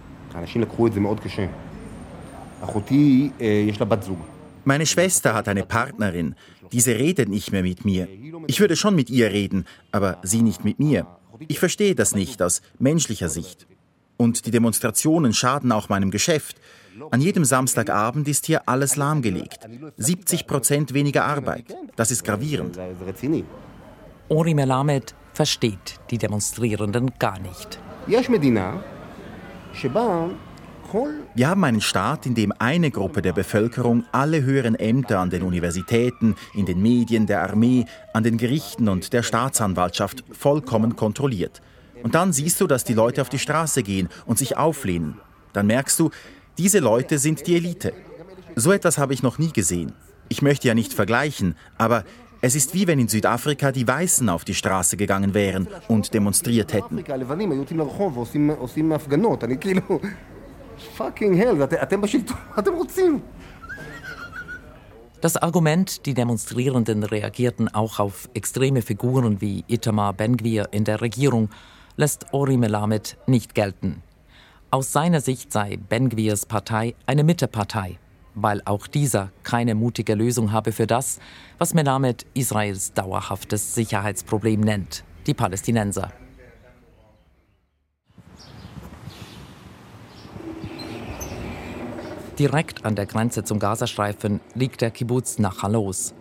Meine 4.64 4.86
Schwester 4.86 5.34
hat 5.34 5.48
eine 5.48 5.64
Partnerin. 5.64 6.34
Diese 6.72 6.94
redet 6.94 7.28
nicht 7.28 7.52
mehr 7.52 7.62
mit 7.62 7.84
mir. 7.84 8.08
Ich 8.46 8.60
würde 8.60 8.76
schon 8.76 8.94
mit 8.94 9.10
ihr 9.10 9.30
reden, 9.30 9.64
aber 9.92 10.18
sie 10.22 10.42
nicht 10.42 10.64
mit 10.64 10.78
mir. 10.78 11.06
Ich 11.48 11.58
verstehe 11.58 11.94
das 11.94 12.14
nicht 12.14 12.42
aus 12.42 12.62
menschlicher 12.78 13.28
Sicht. 13.28 13.66
Und 14.16 14.46
die 14.46 14.50
Demonstrationen 14.50 15.32
schaden 15.32 15.72
auch 15.72 15.88
meinem 15.88 16.10
Geschäft. 16.10 16.56
An 17.10 17.20
jedem 17.20 17.44
Samstagabend 17.44 18.26
ist 18.26 18.46
hier 18.46 18.68
alles 18.68 18.96
lahmgelegt. 18.96 19.60
70 19.98 20.46
Prozent 20.46 20.94
weniger 20.94 21.24
Arbeit. 21.24 21.76
Das 21.96 22.10
ist 22.10 22.24
gravierend. 22.24 22.78
Ori 24.28 24.54
Melamed 24.54 25.14
versteht 25.36 26.00
die 26.10 26.16
Demonstrierenden 26.16 27.12
gar 27.18 27.38
nicht. 27.38 27.78
Wir 31.34 31.48
haben 31.48 31.64
einen 31.64 31.82
Staat, 31.82 32.24
in 32.24 32.34
dem 32.34 32.54
eine 32.58 32.90
Gruppe 32.90 33.20
der 33.20 33.34
Bevölkerung 33.34 34.04
alle 34.12 34.42
höheren 34.42 34.76
Ämter 34.76 35.18
an 35.18 35.28
den 35.28 35.42
Universitäten, 35.42 36.36
in 36.54 36.64
den 36.64 36.80
Medien, 36.80 37.26
der 37.26 37.42
Armee, 37.42 37.84
an 38.14 38.22
den 38.22 38.38
Gerichten 38.38 38.88
und 38.88 39.12
der 39.12 39.22
Staatsanwaltschaft 39.22 40.24
vollkommen 40.32 40.96
kontrolliert. 40.96 41.60
Und 42.02 42.14
dann 42.14 42.32
siehst 42.32 42.62
du, 42.62 42.66
dass 42.66 42.84
die 42.84 42.94
Leute 42.94 43.20
auf 43.20 43.28
die 43.28 43.38
Straße 43.38 43.82
gehen 43.82 44.08
und 44.24 44.38
sich 44.38 44.56
auflehnen. 44.56 45.20
Dann 45.52 45.66
merkst 45.66 46.00
du, 46.00 46.10
diese 46.56 46.78
Leute 46.78 47.18
sind 47.18 47.46
die 47.46 47.56
Elite. 47.56 47.92
So 48.54 48.72
etwas 48.72 48.96
habe 48.96 49.12
ich 49.12 49.22
noch 49.22 49.36
nie 49.36 49.52
gesehen. 49.52 49.92
Ich 50.30 50.40
möchte 50.40 50.66
ja 50.66 50.74
nicht 50.74 50.94
vergleichen, 50.94 51.56
aber 51.76 52.04
es 52.46 52.54
ist 52.54 52.74
wie 52.74 52.86
wenn 52.86 53.00
in 53.00 53.08
Südafrika 53.08 53.72
die 53.72 53.88
Weißen 53.88 54.28
auf 54.28 54.44
die 54.44 54.54
Straße 54.54 54.96
gegangen 54.96 55.34
wären 55.34 55.66
und 55.88 56.14
demonstriert 56.14 56.72
hätten. 56.72 57.02
Das 65.20 65.36
Argument, 65.36 66.06
die 66.06 66.14
Demonstrierenden 66.14 67.02
reagierten 67.02 67.66
auch 67.74 67.98
auf 67.98 68.28
extreme 68.32 68.80
Figuren 68.80 69.40
wie 69.40 69.64
Itamar 69.66 70.12
Ben-Gvir 70.12 70.68
in 70.70 70.84
der 70.84 71.00
Regierung, 71.00 71.48
lässt 71.96 72.26
Ori 72.32 72.56
Melamed 72.56 73.16
nicht 73.26 73.56
gelten. 73.56 74.04
Aus 74.70 74.92
seiner 74.92 75.20
Sicht 75.20 75.50
sei 75.52 75.78
Ben-Gvirs 75.88 76.46
Partei 76.46 76.94
eine 77.06 77.24
Mittepartei, 77.24 77.98
weil 78.36 78.62
auch 78.66 78.86
dieser 78.86 79.32
keine 79.42 79.74
mutige 79.74 80.14
Lösung 80.14 80.52
habe 80.52 80.70
für 80.70 80.86
das, 80.86 81.18
was 81.58 81.74
Melamed 81.74 82.26
Israels 82.34 82.92
dauerhaftes 82.92 83.74
Sicherheitsproblem 83.74 84.60
nennt, 84.60 85.02
die 85.26 85.34
Palästinenser. 85.34 86.12
Direkt 92.38 92.84
an 92.84 92.94
der 92.94 93.06
Grenze 93.06 93.44
zum 93.44 93.58
Gazastreifen 93.58 94.40
liegt 94.54 94.82
der 94.82 94.90
Kibbutz 94.90 95.38
Nachalos. 95.38 96.12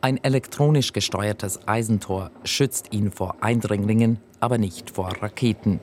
Ein 0.00 0.22
elektronisch 0.22 0.92
gesteuertes 0.92 1.66
Eisentor 1.66 2.30
schützt 2.44 2.92
ihn 2.92 3.10
vor 3.10 3.42
Eindringlingen, 3.42 4.20
aber 4.38 4.56
nicht 4.58 4.90
vor 4.90 5.10
Raketen. 5.20 5.80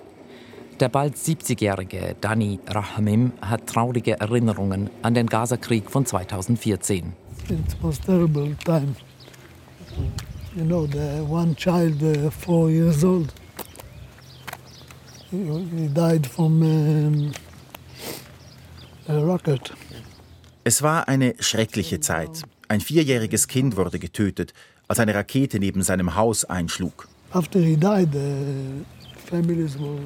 Der 0.81 0.89
bald 0.89 1.15
70-jährige 1.15 2.17
Dani 2.19 2.59
Rahmim 2.67 3.31
hat 3.41 3.65
traurige 3.65 4.19
Erinnerungen 4.19 4.89
an 5.03 5.13
den 5.13 5.27
Gazakrieg 5.27 5.89
von 5.89 6.05
2014. 6.05 7.13
It 7.47 7.57
was 7.81 7.97
terrible 8.01 8.53
time. 8.65 8.93
You 10.53 10.65
know, 10.65 10.85
the 10.85 11.23
one 11.29 11.55
child, 11.55 12.03
uh, 12.03 12.29
four 12.29 12.69
years 12.69 13.05
old, 13.05 13.33
he 15.31 15.87
died 15.93 16.27
from 16.27 16.61
um, 16.61 17.31
a 19.07 19.17
rocket. 19.17 19.71
Es 20.65 20.81
war 20.81 21.07
eine 21.07 21.35
schreckliche 21.39 22.01
Zeit. 22.01 22.43
Ein 22.67 22.81
vierjähriges 22.81 23.47
Kind 23.47 23.77
wurde 23.77 23.99
getötet, 23.99 24.53
als 24.89 24.99
eine 24.99 25.15
Rakete 25.15 25.59
neben 25.59 25.83
seinem 25.83 26.15
Haus 26.15 26.43
einschlug. 26.43 27.07
After 27.31 27.59
he 27.59 27.77
died, 27.77 28.11
the 28.11 28.83
families 29.29 29.79
were 29.79 29.99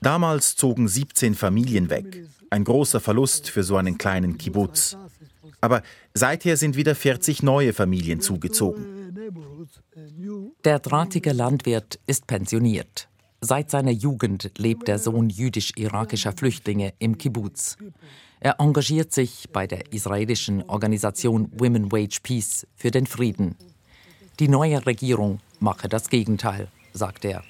Damals 0.00 0.56
zogen 0.56 0.88
17 0.88 1.34
Familien 1.34 1.90
weg. 1.90 2.24
Ein 2.50 2.64
großer 2.64 3.00
Verlust 3.00 3.48
für 3.50 3.64
so 3.64 3.76
einen 3.76 3.98
kleinen 3.98 4.38
Kibbutz. 4.38 4.96
Aber 5.60 5.82
seither 6.14 6.56
sind 6.56 6.76
wieder 6.76 6.94
40 6.94 7.42
neue 7.42 7.72
Familien 7.72 8.20
zugezogen. 8.20 8.84
Der 10.64 10.78
drahtige 10.78 11.32
Landwirt 11.32 11.98
ist 12.06 12.26
pensioniert. 12.26 13.08
Seit 13.40 13.70
seiner 13.70 13.90
Jugend 13.90 14.52
lebt 14.58 14.86
der 14.86 14.98
Sohn 14.98 15.28
jüdisch-irakischer 15.28 16.32
Flüchtlinge 16.32 16.94
im 17.00 17.18
Kibbutz. 17.18 17.76
Er 18.38 18.60
engagiert 18.60 19.12
sich 19.12 19.48
bei 19.52 19.66
der 19.66 19.92
israelischen 19.92 20.62
Organisation 20.68 21.50
Women 21.58 21.90
Wage 21.90 22.20
Peace 22.22 22.66
für 22.76 22.90
den 22.90 23.06
Frieden. 23.06 23.56
Die 24.38 24.48
neue 24.48 24.84
Regierung 24.86 25.40
mache 25.58 25.88
das 25.88 26.08
Gegenteil, 26.10 26.68
sagt 26.92 27.24
er. 27.24 27.42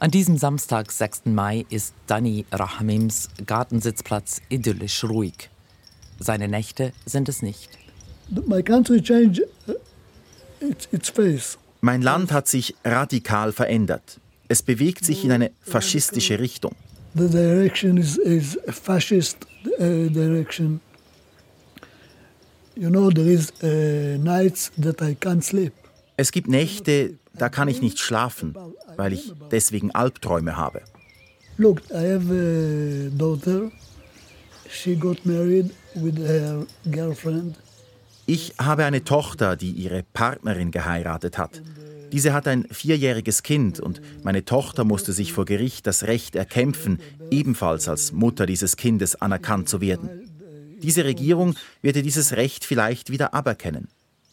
An 0.00 0.12
diesem 0.12 0.38
Samstag, 0.38 0.92
6. 0.92 1.22
Mai, 1.24 1.66
ist 1.70 1.92
Dani 2.06 2.46
Rahmims 2.52 3.30
Gartensitzplatz 3.44 4.40
idyllisch 4.48 5.02
ruhig. 5.02 5.50
Seine 6.20 6.46
Nächte 6.46 6.92
sind 7.04 7.28
es 7.28 7.42
nicht. 7.42 7.68
My 8.46 8.62
country 8.62 9.02
changed 9.02 9.42
uh, 9.66 9.72
its, 10.60 10.88
its 10.92 11.08
face. 11.08 11.58
Mein 11.80 12.00
Land 12.02 12.30
hat 12.30 12.46
sich 12.46 12.76
radikal 12.84 13.50
verändert. 13.50 14.20
Es 14.46 14.62
bewegt 14.62 15.04
sich 15.04 15.24
in 15.24 15.32
eine 15.32 15.50
faschistische 15.62 16.38
Richtung. 16.38 16.76
The 17.16 17.28
direction 17.28 17.96
is, 17.96 18.18
is 18.18 18.56
fascist 18.68 19.48
uh, 19.80 20.08
direction. 20.10 20.80
You 22.76 22.88
know, 22.88 23.10
there 23.10 23.28
is 23.28 23.52
uh, 23.64 24.22
nights 24.22 24.70
that 24.80 25.02
I 25.02 25.16
can't 25.16 25.42
sleep. 25.42 25.72
Es 26.16 26.32
gibt 26.32 26.48
Nächte, 26.48 27.17
da 27.38 27.48
kann 27.48 27.68
ich 27.68 27.80
nicht 27.80 27.98
schlafen, 27.98 28.54
weil 28.96 29.12
ich 29.12 29.32
deswegen 29.50 29.90
Albträume 29.92 30.56
habe. 30.56 30.82
Look, 31.56 31.82
I 31.90 32.12
have 32.12 32.30
a 32.30 33.16
daughter. 33.16 33.70
She 34.70 34.94
got 34.94 35.24
married 35.24 35.70
with 35.94 36.16
her 36.18 36.66
girlfriend. 36.90 37.56
Ich 38.26 38.54
habe 38.58 38.84
eine 38.84 39.04
Tochter, 39.04 39.56
die 39.56 39.70
ihre 39.70 40.02
Partnerin 40.12 40.70
geheiratet 40.70 41.38
hat. 41.38 41.62
Diese 42.12 42.32
hat 42.32 42.46
ein 42.46 42.66
vierjähriges 42.70 43.42
Kind 43.42 43.80
und 43.80 44.00
meine 44.22 44.44
Tochter 44.44 44.84
musste 44.84 45.12
sich 45.12 45.32
vor 45.32 45.44
Gericht 45.44 45.86
das 45.86 46.04
Recht 46.04 46.36
erkämpfen, 46.36 47.00
ebenfalls 47.30 47.88
als 47.88 48.12
Mutter 48.12 48.46
dieses 48.46 48.76
Kindes 48.76 49.20
anerkannt 49.20 49.68
zu 49.68 49.80
werden. 49.80 50.30
Diese 50.82 51.04
Regierung 51.04 51.54
wird 51.82 51.96
ihr 51.96 52.02
dieses 52.02 52.36
Recht 52.36 52.64
vielleicht 52.64 53.10
wieder 53.10 53.34
aberkennen. 53.34 53.88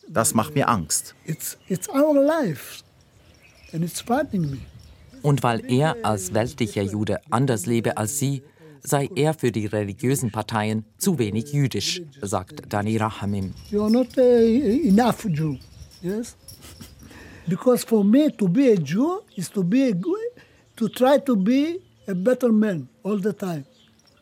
Das 0.08 0.34
macht 0.34 0.56
mir 0.56 0.70
Angst. 0.70 1.16
It's, 1.26 1.58
it's 1.68 1.90
our 1.90 2.14
life. 2.14 2.84
Und 5.22 5.44
weil 5.44 5.72
er 5.72 5.96
als 6.04 6.34
weltlicher 6.34 6.84
Jude 6.84 7.20
anders 7.30 7.66
lebe 7.66 7.98
als 7.98 8.20
sie, 8.20 8.44
sei 8.82 9.10
er 9.16 9.34
für 9.34 9.52
die 9.52 9.66
religiösen 9.66 10.32
Parteien 10.32 10.86
zu 10.98 11.18
wenig 11.18 11.52
jüdisch, 11.52 12.02
sagt 12.22 12.62
Dani 12.72 12.98
Rahamim. 12.98 13.54
You 13.72 13.84
are 13.84 13.92
not 13.92 14.18
uh, 14.18 14.22
enough 14.22 15.26
Jew, 15.26 15.58
yes? 16.02 16.36
Because 17.48 17.86
for 17.86 18.04
me 18.04 18.32
to 18.38 18.48
be 18.48 18.72
a 18.72 18.76
Jew 18.76 19.22
is 19.36 19.50
to 19.52 19.64
be 19.64 19.90
a 19.90 19.94
good, 19.94 20.32
to 20.76 20.88
try 20.88 21.20
to 21.20 21.36
be 21.36 21.80
a 22.08 22.14
better 22.14 22.52
man 22.52 22.88
all 23.04 23.20
the 23.20 23.34
time. 23.34 23.66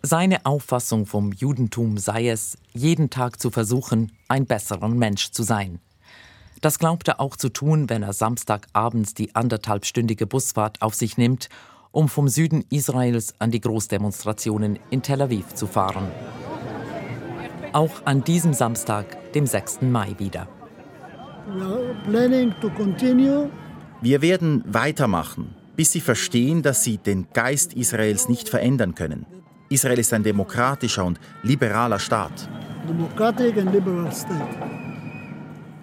Seine 0.05 0.45
Auffassung 0.45 1.05
vom 1.05 1.31
Judentum 1.31 1.97
sei 1.97 2.27
es, 2.27 2.57
jeden 2.73 3.09
Tag 3.09 3.39
zu 3.39 3.51
versuchen, 3.51 4.11
ein 4.27 4.45
besserer 4.45 4.89
Mensch 4.89 5.31
zu 5.31 5.43
sein. 5.43 5.79
Das 6.63 6.79
glaubt 6.79 7.09
er 7.09 7.19
auch 7.19 7.35
zu 7.35 7.49
tun, 7.49 7.89
wenn 7.89 8.03
er 8.03 8.13
Samstagabends 8.13 9.13
die 9.13 9.35
anderthalbstündige 9.35 10.25
Busfahrt 10.25 10.81
auf 10.81 10.95
sich 10.95 11.17
nimmt, 11.17 11.49
um 11.91 12.07
vom 12.07 12.29
Süden 12.29 12.63
Israels 12.69 13.33
an 13.39 13.51
die 13.51 13.59
Großdemonstrationen 13.59 14.79
in 14.89 15.01
Tel 15.01 15.21
Aviv 15.21 15.53
zu 15.55 15.67
fahren. 15.67 16.07
Auch 17.73 18.05
an 18.05 18.23
diesem 18.23 18.53
Samstag, 18.53 19.33
dem 19.33 19.45
6. 19.45 19.81
Mai 19.81 20.15
wieder. 20.19 20.47
Wir 24.01 24.21
werden 24.21 24.63
weitermachen, 24.65 25.55
bis 25.75 25.91
sie 25.91 25.99
verstehen, 25.99 26.61
dass 26.61 26.81
sie 26.81 26.97
den 26.97 27.27
Geist 27.33 27.73
Israels 27.73 28.29
nicht 28.29 28.47
verändern 28.47 28.95
können. 28.95 29.25
Israel 29.67 29.99
ist 29.99 30.13
ein 30.13 30.23
demokratischer 30.23 31.03
und 31.03 31.19
liberaler 31.41 31.99
Staat. 31.99 32.47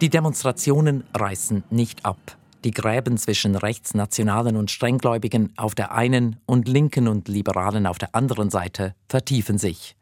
Die 0.01 0.09
Demonstrationen 0.09 1.05
reißen 1.13 1.63
nicht 1.69 2.07
ab. 2.07 2.39
Die 2.65 2.71
Gräben 2.71 3.19
zwischen 3.19 3.55
Rechtsnationalen 3.55 4.57
und 4.57 4.71
Strenggläubigen 4.71 5.53
auf 5.59 5.75
der 5.75 5.93
einen 5.93 6.37
und 6.47 6.69
Linken 6.69 7.07
und 7.07 7.29
Liberalen 7.29 7.87
auf 7.87 7.99
der 7.99 8.15
anderen 8.15 8.49
Seite 8.49 8.95
vertiefen 9.11 9.59
sich. 9.59 9.97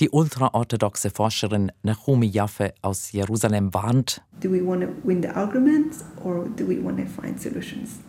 Die 0.00 0.10
ultraorthodoxe 0.10 1.08
Forscherin 1.08 1.72
Naomi 1.82 2.26
Jaffe 2.26 2.74
aus 2.82 3.12
Jerusalem 3.12 3.72
warnt, 3.72 4.20
Do 4.42 4.50
we 4.50 4.62
want 4.62 4.82
to 4.82 4.88
win 5.02 5.22
the 5.22 5.28
arguments 5.28 6.04
or 6.22 6.46
do 6.58 6.68
we 6.68 6.84
want 6.84 6.98
to 6.98 7.06
find 7.06 7.40
solutions? 7.40 8.00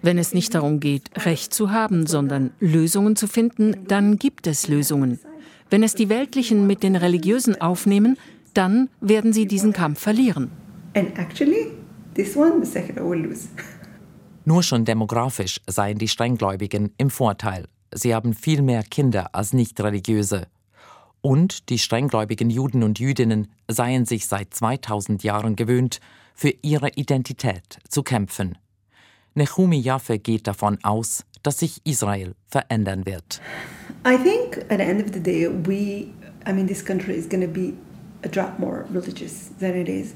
Wenn 0.00 0.16
es 0.16 0.32
nicht 0.32 0.54
darum 0.54 0.80
geht, 0.80 1.10
Recht 1.26 1.52
zu 1.52 1.70
haben, 1.70 2.06
sondern 2.06 2.52
Lösungen 2.58 3.16
zu 3.16 3.26
finden, 3.26 3.86
dann 3.86 4.16
gibt 4.16 4.46
es 4.46 4.66
Lösungen. 4.66 5.20
Wenn 5.68 5.82
es 5.82 5.94
die 5.94 6.08
Weltlichen 6.08 6.66
mit 6.66 6.82
den 6.82 6.96
Religiösen 6.96 7.60
aufnehmen, 7.60 8.16
dann 8.54 8.88
werden 9.02 9.34
sie 9.34 9.46
diesen 9.46 9.74
Kampf 9.74 10.00
verlieren. 10.00 10.50
Nur 14.44 14.62
schon 14.62 14.84
demografisch 14.84 15.60
seien 15.66 15.98
die 15.98 16.08
Strenggläubigen 16.08 16.92
im 16.98 17.10
Vorteil. 17.10 17.68
Sie 17.92 18.14
haben 18.14 18.34
viel 18.34 18.62
mehr 18.62 18.82
Kinder 18.82 19.34
als 19.34 19.52
Nicht-Religiöse. 19.52 20.46
Und 21.20 21.68
die 21.68 21.78
strenggläubigen 21.78 22.50
Juden 22.50 22.82
und 22.82 22.98
Jüdinnen 22.98 23.48
seien 23.68 24.06
sich 24.06 24.26
seit 24.26 24.54
2000 24.54 25.22
Jahren 25.22 25.54
gewöhnt, 25.54 26.00
für 26.34 26.54
ihre 26.62 26.88
Identität 26.94 27.78
zu 27.88 28.02
kämpfen. 28.02 28.56
Nechumi 29.34 29.78
Jaffe 29.78 30.18
geht 30.18 30.46
davon 30.46 30.78
aus, 30.82 31.24
dass 31.42 31.58
sich 31.58 31.80
Israel 31.84 32.34
verändern 32.48 33.04
wird. 33.04 33.40
I 34.06 34.16
think 34.16 34.64
at 34.70 34.78
the 34.78 34.84
end 34.84 35.04
of 35.04 35.12
the 35.12 35.20
day, 35.20 35.46
we, 35.66 36.08
I 36.46 36.52
mean, 36.52 36.66
this 36.66 36.82
country 36.82 37.14
is 37.14 37.28
going 37.28 37.42
to 37.42 37.52
be 37.52 37.74
a 38.24 38.28
drop 38.28 38.58
more 38.58 38.86
religious 38.92 39.50
than 39.60 39.74
it 39.74 39.88
is. 39.88 40.14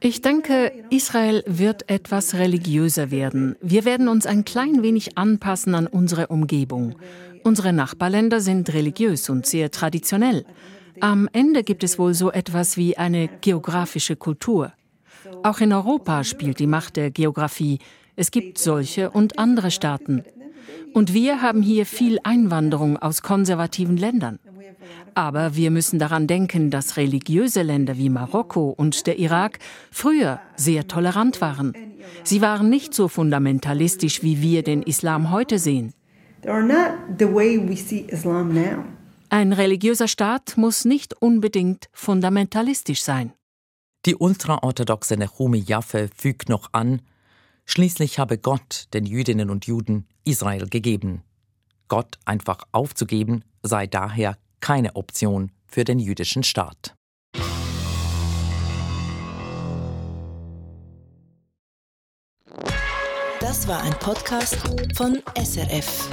Ich 0.00 0.22
denke, 0.22 0.72
Israel 0.90 1.42
wird 1.46 1.90
etwas 1.90 2.34
religiöser 2.34 3.10
werden. 3.10 3.56
Wir 3.60 3.84
werden 3.84 4.08
uns 4.08 4.26
ein 4.26 4.44
klein 4.44 4.82
wenig 4.82 5.18
anpassen 5.18 5.74
an 5.74 5.86
unsere 5.86 6.28
Umgebung. 6.28 6.94
Unsere 7.42 7.72
Nachbarländer 7.72 8.40
sind 8.40 8.72
religiös 8.72 9.28
und 9.28 9.46
sehr 9.46 9.70
traditionell. 9.70 10.44
Am 11.00 11.28
Ende 11.32 11.62
gibt 11.62 11.84
es 11.84 11.98
wohl 11.98 12.14
so 12.14 12.30
etwas 12.30 12.76
wie 12.76 12.96
eine 12.96 13.28
geografische 13.40 14.16
Kultur. 14.16 14.72
Auch 15.42 15.60
in 15.60 15.72
Europa 15.72 16.24
spielt 16.24 16.58
die 16.58 16.66
Macht 16.66 16.96
der 16.96 17.10
Geografie 17.10 17.78
es 18.18 18.32
gibt 18.32 18.58
solche 18.58 19.10
und 19.12 19.38
andere 19.38 19.70
Staaten. 19.70 20.24
Und 20.92 21.14
wir 21.14 21.40
haben 21.40 21.62
hier 21.62 21.86
viel 21.86 22.18
Einwanderung 22.24 22.96
aus 22.96 23.22
konservativen 23.22 23.96
Ländern. 23.96 24.40
Aber 25.14 25.56
wir 25.56 25.70
müssen 25.70 25.98
daran 25.98 26.26
denken, 26.26 26.70
dass 26.70 26.96
religiöse 26.96 27.62
Länder 27.62 27.96
wie 27.96 28.08
Marokko 28.08 28.70
und 28.70 29.06
der 29.06 29.18
Irak 29.18 29.58
früher 29.90 30.40
sehr 30.56 30.86
tolerant 30.86 31.40
waren. 31.40 31.72
Sie 32.24 32.40
waren 32.40 32.70
nicht 32.70 32.94
so 32.94 33.08
fundamentalistisch, 33.08 34.22
wie 34.22 34.40
wir 34.40 34.62
den 34.62 34.82
Islam 34.82 35.30
heute 35.30 35.58
sehen. 35.58 35.92
Ein 39.30 39.52
religiöser 39.52 40.08
Staat 40.08 40.56
muss 40.56 40.84
nicht 40.84 41.20
unbedingt 41.20 41.88
fundamentalistisch 41.92 43.02
sein. 43.02 43.32
Die 44.06 44.14
ultraorthodoxe 44.14 45.16
Nehumi 45.16 45.58
Jaffe 45.58 46.08
fügt 46.16 46.48
noch 46.48 46.72
an, 46.72 47.02
Schließlich 47.70 48.18
habe 48.18 48.38
Gott 48.38 48.88
den 48.94 49.04
Jüdinnen 49.04 49.50
und 49.50 49.66
Juden 49.66 50.08
Israel 50.24 50.70
gegeben. 50.70 51.22
Gott 51.88 52.18
einfach 52.24 52.60
aufzugeben 52.72 53.44
sei 53.62 53.86
daher 53.86 54.38
keine 54.60 54.96
Option 54.96 55.50
für 55.66 55.84
den 55.84 55.98
jüdischen 55.98 56.42
Staat. 56.42 56.94
Das 63.40 63.66
war 63.68 63.82
ein 63.82 63.94
Podcast 63.98 64.56
von 64.94 65.22
SRF. 65.36 66.08